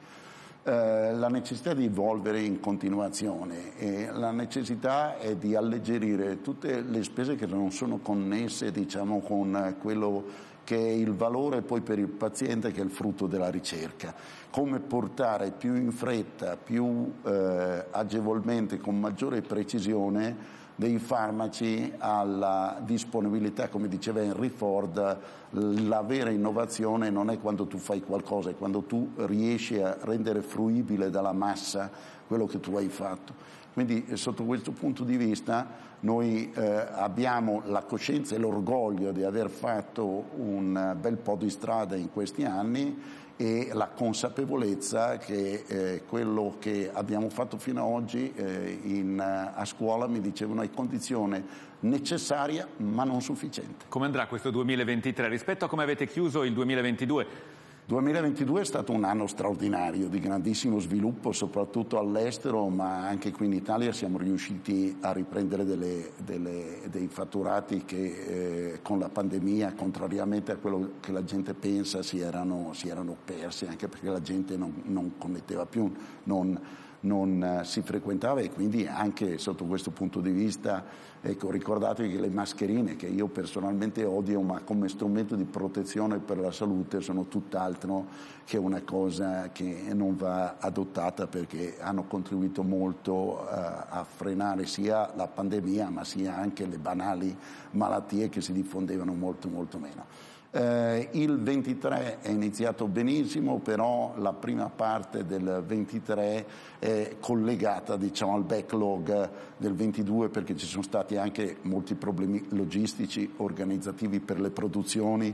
Eh, 0.63 1.15
la 1.15 1.29
necessità 1.29 1.73
di 1.73 1.87
evolvere 1.87 2.43
in 2.43 2.61
continuazione 2.61 3.79
e 3.79 4.11
la 4.13 4.31
necessità 4.31 5.17
è 5.17 5.37
di 5.37 5.55
alleggerire 5.55 6.43
tutte 6.43 6.83
le 6.83 7.03
spese 7.03 7.35
che 7.35 7.47
non 7.47 7.71
sono 7.71 8.01
connesse 8.03 8.71
diciamo, 8.71 9.21
con 9.21 9.77
quello 9.81 10.25
che 10.71 10.77
è 10.77 10.91
il 10.91 11.15
valore 11.15 11.63
poi 11.63 11.81
per 11.81 11.99
il 11.99 12.07
paziente 12.07 12.71
che 12.71 12.81
è 12.81 12.85
il 12.85 12.93
frutto 12.93 13.27
della 13.27 13.51
ricerca. 13.51 14.15
Come 14.51 14.79
portare 14.79 15.51
più 15.51 15.75
in 15.75 15.91
fretta, 15.91 16.57
più 16.57 17.13
eh, 17.25 17.87
agevolmente, 17.91 18.79
con 18.79 19.01
maggiore 19.01 19.43
precisione 19.43 20.37
dei 20.77 21.01
farmaci 21.01 21.93
alla 21.99 22.81
disponibilità, 22.85 23.69
come 23.69 23.89
diceva 23.89 24.21
Henry 24.21 24.49
Ford, 24.49 25.19
la 25.51 26.03
vera 26.03 26.31
innovazione 26.31 27.11
non 27.11 27.31
è 27.31 27.41
quando 27.41 27.67
tu 27.67 27.77
fai 27.77 28.01
qualcosa, 28.01 28.51
è 28.51 28.55
quando 28.55 28.83
tu 28.83 29.11
riesci 29.17 29.83
a 29.83 29.97
rendere 30.03 30.41
fruibile 30.41 31.11
dalla 31.11 31.33
massa 31.33 31.91
quello 32.29 32.47
che 32.47 32.61
tu 32.61 32.77
hai 32.77 32.89
fatto. 32.89 33.59
Quindi 33.73 34.05
sotto 34.15 34.45
questo 34.45 34.73
punto 34.73 35.05
di 35.05 35.17
vista 35.17 35.89
noi 36.01 36.51
eh, 36.53 36.87
abbiamo 36.93 37.63
la 37.67 37.83
coscienza 37.83 38.35
e 38.35 38.39
l'orgoglio 38.39 39.13
di 39.13 39.23
aver 39.23 39.51
fatto 39.51 40.31
un 40.37 40.97
bel 40.99 41.17
po' 41.17 41.37
di 41.37 41.51
strada 41.51 41.95
in 41.95 42.11
questi 42.11 42.45
anni 42.45 42.97
e 43.37 43.71
la 43.73 43.89
consapevolezza 43.89 45.17
che 45.17 45.65
eh, 45.67 46.03
quello 46.07 46.57
che 46.59 46.91
abbiamo 46.93 47.31
fatto 47.31 47.57
fino 47.57 47.83
ad 47.83 47.91
oggi 47.91 48.33
eh, 48.35 48.79
in, 48.83 49.19
a 49.19 49.65
scuola 49.65 50.07
mi 50.07 50.21
dicevano 50.21 50.61
è 50.61 50.69
condizione 50.69 51.69
necessaria 51.81 52.67
ma 52.79 53.05
non 53.05 53.23
sufficiente. 53.23 53.87
Come 53.89 54.07
andrà 54.07 54.27
questo 54.27 54.51
2023 54.51 55.29
rispetto 55.29 55.65
a 55.65 55.69
come 55.69 55.83
avete 55.83 56.07
chiuso 56.07 56.43
il 56.43 56.53
2022? 56.53 57.59
2022 57.91 58.61
è 58.61 58.65
stato 58.65 58.93
un 58.93 59.03
anno 59.03 59.27
straordinario 59.27 60.07
di 60.07 60.21
grandissimo 60.21 60.79
sviluppo, 60.79 61.33
soprattutto 61.33 61.99
all'estero, 61.99 62.69
ma 62.69 63.09
anche 63.09 63.33
qui 63.33 63.47
in 63.47 63.53
Italia 63.53 63.91
siamo 63.91 64.17
riusciti 64.17 64.97
a 65.01 65.11
riprendere 65.11 65.65
delle, 65.65 66.13
delle, 66.25 66.83
dei 66.89 67.09
fatturati 67.09 67.85
che 67.85 68.75
eh, 68.75 68.79
con 68.83 69.01
la 69.01 69.09
pandemia, 69.09 69.73
contrariamente 69.73 70.53
a 70.53 70.57
quello 70.59 70.93
che 71.01 71.11
la 71.11 71.25
gente 71.25 71.53
pensa, 71.53 72.01
si 72.05 72.21
erano, 72.21 72.71
si 72.75 72.87
erano 72.87 73.17
persi, 73.25 73.67
anche 73.67 73.89
perché 73.89 74.09
la 74.09 74.23
gente 74.23 74.57
non, 74.57 74.73
non 74.85 75.15
connetteva 75.19 75.67
più, 75.67 75.93
non, 76.23 76.61
non 77.01 77.43
eh, 77.43 77.65
si 77.65 77.83
frequentava 77.83 78.41
e 78.41 78.51
quindi 78.51 78.87
anche 78.87 79.39
sotto 79.39 79.65
questo 79.65 79.91
punto 79.91 80.21
di 80.21 80.31
vista 80.31 80.85
ecco, 81.21 81.51
ricordatevi 81.51 82.13
che 82.13 82.21
le 82.21 82.29
mascherine 82.29 82.97
che 82.97 83.07
io 83.07 83.27
personalmente 83.29 84.05
odio 84.05 84.43
ma 84.43 84.61
come 84.61 84.89
strumento 84.89 85.35
di 85.35 85.45
protezione 85.45 86.19
per 86.19 86.39
la 86.39 86.51
salute 86.51 87.01
sono 87.01 87.27
tutt'altro 87.27 88.07
che 88.45 88.59
una 88.59 88.83
cosa 88.83 89.51
che 89.51 89.93
non 89.95 90.17
va 90.17 90.57
adottata 90.59 91.27
perché 91.27 91.77
hanno 91.81 92.05
contribuito 92.05 92.63
molto 92.63 93.13
uh, 93.13 93.47
a 93.49 94.05
frenare 94.05 94.67
sia 94.67 95.11
la 95.15 95.27
pandemia 95.27 95.89
ma 95.89 96.05
sia 96.05 96.37
anche 96.37 96.67
le 96.67 96.79
banali 96.79 97.35
malattie 97.73 98.29
che 98.29 98.41
si 98.41 98.53
diffondevano 98.53 99.15
molto 99.15 99.49
molto 99.49 99.79
meno. 99.79 100.39
Eh, 100.53 101.11
il 101.13 101.39
23 101.39 102.19
è 102.23 102.29
iniziato 102.29 102.89
benissimo, 102.89 103.61
però 103.61 104.15
la 104.17 104.33
prima 104.33 104.69
parte 104.69 105.25
del 105.25 105.63
23 105.65 106.47
è 106.81 107.17
collegata 107.21 107.97
diciamo, 107.97 108.35
al 108.35 108.43
backlog 108.43 109.31
del 109.57 109.75
22 109.75 110.29
perché 110.29 110.57
ci 110.57 110.67
sono 110.67 110.83
stati 110.83 111.17
anche 111.17 111.59
molti 111.63 111.95
problemi 111.95 112.45
logistici, 112.51 113.33
organizzativi 113.37 114.19
per 114.19 114.41
le 114.41 114.51
produzioni, 114.51 115.33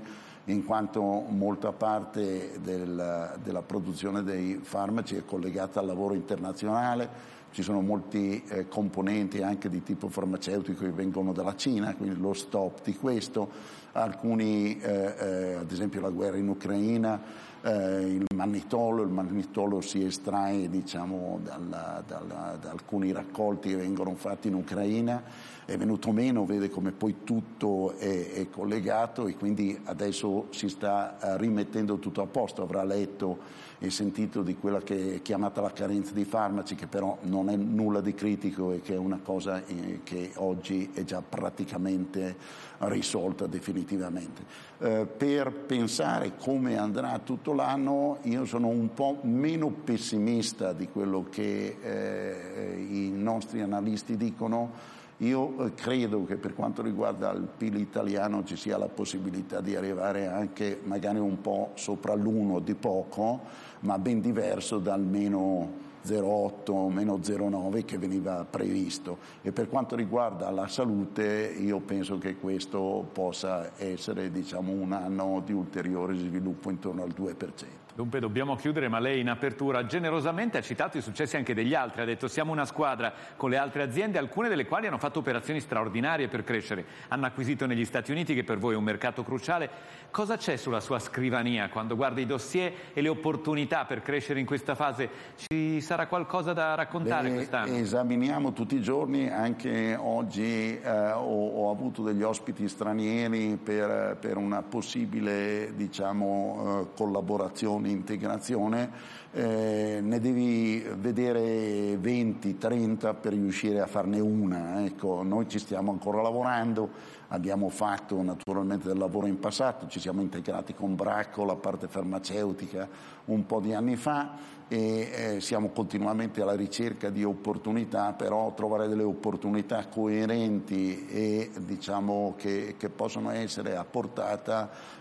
in 0.48 0.64
quanto 0.66 1.00
molta 1.00 1.72
parte 1.72 2.59
del, 2.61 3.38
della 3.42 3.62
produzione 3.62 4.22
dei 4.22 4.61
farmaci 4.62 5.16
è 5.16 5.24
collegata 5.24 5.81
al 5.81 5.87
lavoro 5.87 6.12
internazionale 6.12 7.36
ci 7.56 7.62
sono 7.62 7.80
molti 7.80 8.42
eh, 8.48 8.68
componenti 8.68 9.40
anche 9.40 9.70
di 9.70 9.82
tipo 9.82 10.10
farmaceutico 10.10 10.84
che 10.84 10.90
vengono 10.90 11.32
dalla 11.32 11.56
Cina, 11.56 11.94
quindi 11.94 12.20
lo 12.20 12.34
stop 12.34 12.82
di 12.84 12.94
questo, 12.94 13.48
alcuni, 13.92 14.78
eh, 14.78 15.14
eh, 15.18 15.54
ad 15.54 15.70
esempio 15.70 16.02
la 16.02 16.10
guerra 16.10 16.36
in 16.36 16.48
Ucraina, 16.48 17.18
eh, 17.62 18.00
il 18.08 18.26
mannitolo, 18.34 19.00
il 19.00 19.08
mannitolo 19.08 19.80
si 19.80 20.04
estrae 20.04 20.68
diciamo, 20.68 21.40
dalla, 21.42 22.04
dalla, 22.06 22.58
da 22.60 22.72
alcuni 22.72 23.10
raccolti 23.10 23.70
che 23.70 23.76
vengono 23.76 24.14
fatti 24.16 24.48
in 24.48 24.54
Ucraina, 24.54 25.22
è 25.64 25.78
venuto 25.78 26.12
meno, 26.12 26.44
vede 26.44 26.68
come 26.68 26.92
poi 26.92 27.24
tutto 27.24 27.96
è, 27.96 28.32
è 28.32 28.50
collegato 28.50 29.28
e 29.28 29.34
quindi 29.34 29.80
adesso 29.84 30.48
si 30.50 30.68
sta 30.68 31.18
eh, 31.18 31.38
rimettendo 31.38 31.98
tutto 31.98 32.20
a 32.20 32.26
posto, 32.26 32.60
avrà 32.60 32.84
letto 32.84 33.64
e 33.78 33.90
sentito 33.90 34.42
di 34.42 34.56
quella 34.56 34.80
che 34.80 35.16
è 35.16 35.22
chiamata 35.22 35.60
la 35.60 35.72
carenza 35.72 36.12
di 36.12 36.24
farmaci, 36.24 36.74
che 36.74 36.86
però 36.86 37.18
non 37.22 37.50
è 37.50 37.56
nulla 37.56 38.00
di 38.00 38.14
critico 38.14 38.72
e 38.72 38.80
che 38.80 38.94
è 38.94 38.98
una 38.98 39.20
cosa 39.22 39.64
eh, 39.66 40.00
che 40.02 40.32
oggi 40.36 40.90
è 40.94 41.04
già 41.04 41.22
praticamente 41.22 42.36
risolta 42.78 43.46
definitivamente. 43.46 44.42
Eh, 44.78 45.06
per 45.06 45.52
pensare 45.52 46.36
come 46.38 46.78
andrà 46.78 47.18
tutto 47.18 47.52
l'anno 47.52 48.18
io 48.22 48.44
sono 48.44 48.68
un 48.68 48.92
po' 48.94 49.18
meno 49.22 49.70
pessimista 49.70 50.72
di 50.72 50.88
quello 50.88 51.26
che 51.30 51.76
eh, 51.80 52.86
i 52.88 53.10
nostri 53.14 53.60
analisti 53.60 54.16
dicono. 54.16 54.94
Io 55.20 55.72
credo 55.74 56.26
che 56.26 56.36
per 56.36 56.52
quanto 56.52 56.82
riguarda 56.82 57.30
il 57.32 57.48
PIL 57.56 57.76
italiano 57.76 58.44
ci 58.44 58.54
sia 58.54 58.76
la 58.76 58.88
possibilità 58.88 59.62
di 59.62 59.74
arrivare 59.74 60.26
anche 60.26 60.78
magari 60.84 61.18
un 61.18 61.40
po' 61.40 61.70
sopra 61.72 62.12
l'uno 62.12 62.58
di 62.58 62.74
poco, 62.74 63.40
ma 63.80 63.98
ben 63.98 64.20
diverso 64.20 64.78
dal 64.78 65.02
meno 65.02 65.84
0,8 66.06 66.88
meno 66.92 67.16
0,9 67.16 67.84
che 67.84 67.98
veniva 67.98 68.46
previsto 68.48 69.18
e 69.42 69.50
per 69.50 69.68
quanto 69.68 69.96
riguarda 69.96 70.48
la 70.50 70.68
salute 70.68 71.52
io 71.58 71.80
penso 71.80 72.18
che 72.18 72.36
questo 72.36 73.08
possa 73.12 73.72
essere 73.76 74.30
diciamo, 74.30 74.70
un 74.70 74.92
anno 74.92 75.42
di 75.44 75.52
ulteriore 75.52 76.14
sviluppo 76.14 76.70
intorno 76.70 77.02
al 77.02 77.12
2%. 77.16 77.86
Dunque 77.96 78.20
dobbiamo 78.20 78.56
chiudere, 78.56 78.88
ma 78.88 78.98
lei 78.98 79.20
in 79.20 79.30
apertura 79.30 79.87
generosamente 79.87 80.59
ha 80.59 80.61
citato 80.61 80.98
i 80.98 81.00
successi 81.00 81.37
anche 81.37 81.54
degli 81.54 81.72
altri, 81.72 82.02
ha 82.02 82.04
detto 82.04 82.28
siamo 82.28 82.52
una 82.52 82.66
squadra 82.66 83.11
con 83.37 83.48
le 83.48 83.56
altre 83.56 83.82
aziende, 83.82 84.18
alcune 84.18 84.50
delle 84.50 84.66
quali 84.66 84.87
hanno 84.87 84.98
fatto 84.98 85.18
operazioni 85.18 85.61
straordinarie 85.61 86.28
per 86.28 86.44
crescere, 86.44 86.85
hanno 87.09 87.24
acquisito 87.24 87.64
negli 87.64 87.87
Stati 87.87 88.11
Uniti 88.11 88.35
che 88.35 88.44
per 88.44 88.59
voi 88.59 88.74
è 88.74 88.76
un 88.76 88.85
mercato 88.85 89.24
cruciale. 89.24 89.70
Cosa 90.11 90.37
c'è 90.37 90.59
sulla 90.59 90.80
sua 90.80 90.98
scrivania 90.98 91.70
quando 91.70 91.96
guarda 91.96 92.20
i 92.20 92.26
dossier 92.26 92.70
e 92.92 93.00
le 93.00 93.09
opportunità 93.09 93.87
per 93.87 94.02
crescere 94.02 94.40
in 94.40 94.46
questa 94.46 94.74
fase? 94.74 95.09
Ci 95.35 95.80
sarà 95.80 96.06
qualcosa 96.06 96.52
da 96.52 96.74
raccontare 96.74 97.32
quest'anno? 97.32 97.76
Esaminiamo 97.76 98.52
tutti 98.52 98.76
i 98.76 98.82
giorni, 98.82 99.30
anche 99.30 99.96
oggi 99.98 100.78
eh, 100.78 101.12
ho, 101.12 101.48
ho, 101.48 101.70
avuto 101.70 102.02
degli 102.02 102.22
ospiti 102.22 102.68
stranieri 102.68 103.56
per, 103.56 104.18
per 104.20 104.37
una 104.37 104.61
possibile 104.61 105.72
diciamo, 105.74 106.82
eh, 106.82 106.94
collaborazione 106.94 107.85
integrazione, 107.90 108.90
eh, 109.32 110.00
ne 110.02 110.20
devi 110.20 110.84
vedere 110.96 111.96
20, 111.96 112.56
30 112.58 113.14
per 113.14 113.32
riuscire 113.32 113.80
a 113.80 113.86
farne 113.86 114.20
una. 114.20 114.84
Ecco, 114.84 115.22
noi 115.22 115.48
ci 115.48 115.58
stiamo 115.58 115.90
ancora 115.90 116.22
lavorando, 116.22 116.88
abbiamo 117.28 117.68
fatto 117.68 118.22
naturalmente 118.22 118.88
del 118.88 118.98
lavoro 118.98 119.26
in 119.26 119.38
passato, 119.38 119.88
ci 119.88 120.00
siamo 120.00 120.20
integrati 120.20 120.74
con 120.74 120.94
Bracco, 120.94 121.44
la 121.44 121.56
parte 121.56 121.88
farmaceutica, 121.88 122.88
un 123.26 123.46
po' 123.46 123.60
di 123.60 123.74
anni 123.74 123.96
fa 123.96 124.54
e 124.68 125.36
eh, 125.36 125.40
siamo 125.40 125.68
continuamente 125.68 126.42
alla 126.42 126.56
ricerca 126.56 127.08
di 127.08 127.22
opportunità, 127.22 128.12
però 128.12 128.52
trovare 128.54 128.88
delle 128.88 129.04
opportunità 129.04 129.86
coerenti 129.86 131.06
e 131.06 131.50
diciamo 131.60 132.34
che, 132.36 132.74
che 132.76 132.88
possono 132.88 133.30
essere 133.30 133.76
a 133.76 133.84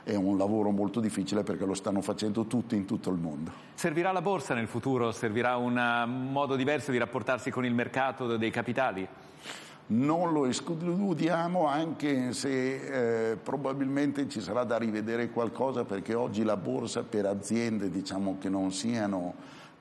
è 0.04 0.16
un 0.16 0.38
lavoro 0.38 0.70
molto 0.70 1.00
difficile 1.00 1.44
perché 1.44 1.66
lo 1.66 1.74
stanno 1.74 2.02
facendo 2.02 2.46
tutti 2.46 2.76
in 2.76 2.86
tutto 2.86 3.10
il 3.10 3.18
mondo. 3.18 3.52
Servirà 3.76 4.14
la 4.14 4.22
borsa 4.22 4.54
nel 4.54 4.68
futuro? 4.68 5.12
Servirà 5.12 5.58
un 5.58 6.30
modo 6.32 6.56
diverso 6.56 6.92
di 6.92 6.98
rapportarsi 6.98 7.52
con 7.52 7.66
il 7.66 7.74
mercato 7.74 8.38
dei 8.38 8.52
capitali? 8.52 9.08
non 9.88 10.34
lo 10.34 10.48
escludiamo 10.48 11.68
anche 11.68 12.34
se 12.34 13.32
eh, 13.32 13.36
probabilmente 13.36 14.28
ci 14.28 14.42
sarà 14.42 14.64
da 14.64 14.78
rivedere 14.78 15.30
qualcosa 15.30 15.84
perché 15.84 16.16
oggi 16.16 16.44
la 16.44 16.58
borsa 16.58 17.04
per 17.04 17.28
aziende 17.28 17.92
diciamo 17.92 18.38
che 18.40 18.50
non 18.50 18.72
siano 18.72 19.36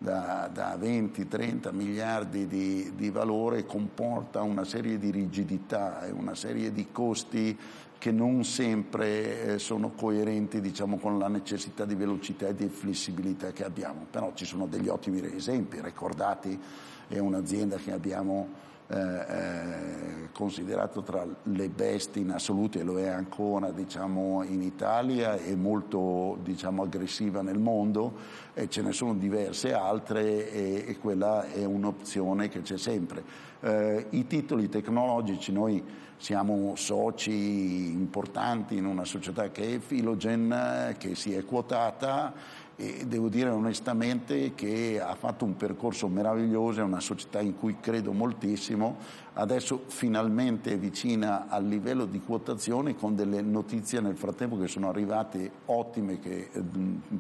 da, 0.05 0.51
da 0.53 0.77
20-30 0.77 1.73
miliardi 1.73 2.47
di, 2.47 2.93
di, 2.95 3.09
valore 3.09 3.65
comporta 3.65 4.43
una 4.43 4.65
serie 4.65 4.99
di 4.99 5.11
rigidità 5.11 6.05
e 6.05 6.11
una 6.11 6.35
serie 6.35 6.71
di 6.73 6.89
costi 6.93 7.59
che 7.97 8.13
non 8.13 8.45
sempre 8.45 9.55
eh, 9.55 9.59
sono 9.59 9.93
coerenti 9.93 10.61
diciamo, 10.61 10.99
con 10.99 11.19
la 11.19 11.29
necessità 11.29 11.87
di 11.87 11.95
velocità 11.95 12.49
e 12.49 12.55
di 12.55 12.69
flessibilità 12.69 13.51
che 13.53 13.65
abbiamo. 13.65 14.07
Però 14.11 14.33
ci 14.35 14.45
sono 14.45 14.67
degli 14.67 14.89
ottimi 14.89 15.25
esempi, 15.35 15.81
ricordati 15.81 16.61
è 17.09 17.19
un'azienda 17.19 17.77
che 17.77 17.93
abbiamo 17.93 18.73
eh, 18.87 18.97
eh, 18.97 20.29
considerato 20.33 21.03
tra 21.03 21.27
le 21.45 21.69
best 21.71 22.17
in 22.17 22.31
assoluto 22.31 22.79
e 22.79 22.83
lo 22.83 22.99
è 22.99 23.07
ancora 23.07 23.71
diciamo, 23.71 24.43
in 24.43 24.61
Italia 24.61 25.37
e 25.37 25.57
molto 25.57 26.39
diciamo, 26.43 26.83
aggressiva 26.83 27.41
nel 27.41 27.59
mondo 27.59 28.13
e 28.53 28.69
ce 28.69 28.83
ne 28.83 28.93
sono 28.93 29.15
diverse 29.15 29.73
altre 29.73 30.51
e, 30.51 30.85
e 30.87 30.99
quella 30.99 31.51
è 31.51 31.65
un'opzione 31.65 32.49
che 32.49 32.61
c'è 32.61 32.77
sempre. 32.77 33.23
Eh, 33.61 34.07
I 34.11 34.27
titoli 34.27 34.69
tecnologici 34.69 35.51
noi 35.51 35.83
siamo 36.17 36.75
soci 36.77 37.91
importanti 37.91 38.77
in 38.77 38.85
una 38.85 39.05
società 39.05 39.51
che 39.51 39.75
è 39.75 39.79
Filogen 39.79 40.95
che 40.99 41.15
si 41.15 41.35
è 41.35 41.45
quotata 41.45 42.33
e 42.77 43.05
devo 43.07 43.29
dire 43.29 43.51
onestamente 43.51 44.55
che 44.55 45.01
ha 45.01 45.15
fatto 45.15 45.45
un 45.45 45.57
percorso 45.57 46.09
meraviglioso, 46.09 46.81
è 46.81 46.85
una 46.85 47.01
società 47.01 47.41
in 47.41 47.57
cui 47.57 47.77
credo 47.81 48.13
moltissimo 48.13 48.97
adesso 49.35 49.83
finalmente 49.87 50.73
è 50.73 50.79
vicina 50.79 51.47
al 51.49 51.67
livello 51.67 52.05
di 52.05 52.21
quotazione 52.21 52.95
con 52.95 53.17
delle 53.17 53.41
notizie 53.41 54.01
nel 54.01 54.17
frattempo 54.17 54.57
che 54.59 54.69
sono 54.69 54.89
arrivate 54.89 55.51
ottime 55.67 56.21
che 56.21 56.51
eh, 56.53 56.63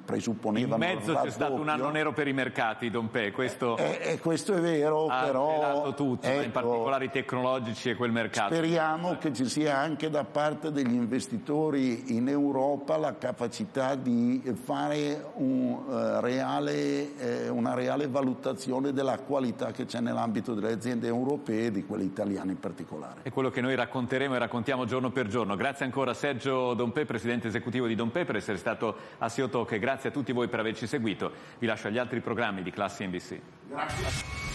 presupponevano 0.04 0.84
in 0.84 0.94
mezzo 0.96 1.14
c'è 1.14 1.30
stato 1.30 1.54
un 1.54 1.68
anno 1.68 1.90
nero 1.90 2.12
per 2.12 2.28
i 2.28 2.32
mercati 2.32 2.90
Don 2.90 3.10
Pe 3.10 3.32
questo, 3.32 3.76
eh, 3.76 3.98
eh, 4.02 4.18
questo 4.20 4.54
è 4.54 4.60
vero 4.60 5.06
ha 5.06 5.24
però 5.24 5.92
tutto 5.94 6.26
ecco, 6.26 6.42
in 6.42 6.50
particolare 6.52 7.06
i 7.06 7.10
tecnologici 7.10 7.90
e 7.90 7.96
quel 7.96 8.12
mercato. 8.12 8.54
speriamo 8.54 9.16
che 9.18 9.32
ci 9.32 9.48
sia 9.48 9.76
anche 9.76 10.08
da 10.08 10.24
parte 10.24 10.70
degli 10.70 10.94
investitori 10.94 12.16
in 12.16 12.28
Europa 12.28 12.96
la 12.96 13.16
capacità 13.18 13.96
di 13.96 14.40
fare 14.62 15.32
un, 15.34 15.82
uh, 15.86 16.20
reale, 16.20 17.16
eh, 17.18 17.48
una 17.48 17.74
reale 17.74 18.06
valutazione 18.06 18.92
della 18.92 19.18
qualità 19.18 19.72
che 19.72 19.84
c'è 19.84 20.00
nell'ambito 20.00 20.54
delle 20.54 20.72
aziende 20.72 21.08
europee 21.08 21.72
di 21.72 21.84
quelle 21.84 22.03
quelle 22.04 22.10
italiane 22.10 22.52
in 22.52 22.58
particolare. 22.58 23.20
È 23.22 23.30
quello 23.30 23.50
che 23.50 23.60
noi 23.60 23.74
racconteremo 23.74 24.34
e 24.34 24.38
raccontiamo 24.38 24.84
giorno 24.84 25.10
per 25.10 25.26
giorno. 25.26 25.56
Grazie 25.56 25.84
ancora 25.84 26.10
a 26.10 26.14
Sergio 26.14 26.74
Dompe, 26.74 27.04
presidente 27.04 27.48
esecutivo 27.48 27.86
di 27.86 27.94
Dompe, 27.94 28.24
per 28.24 28.36
essere 28.36 28.58
stato 28.58 28.96
a 29.18 29.28
Siotok 29.28 29.72
e 29.72 29.78
grazie 29.78 30.10
a 30.10 30.12
tutti 30.12 30.32
voi 30.32 30.48
per 30.48 30.60
averci 30.60 30.86
seguito. 30.86 31.30
Vi 31.58 31.66
lascio 31.66 31.88
agli 31.88 31.98
altri 31.98 32.20
programmi 32.20 32.62
di 32.62 32.70
Classi 32.70 33.06
NBC. 33.06 33.38
Grazie. 33.68 34.53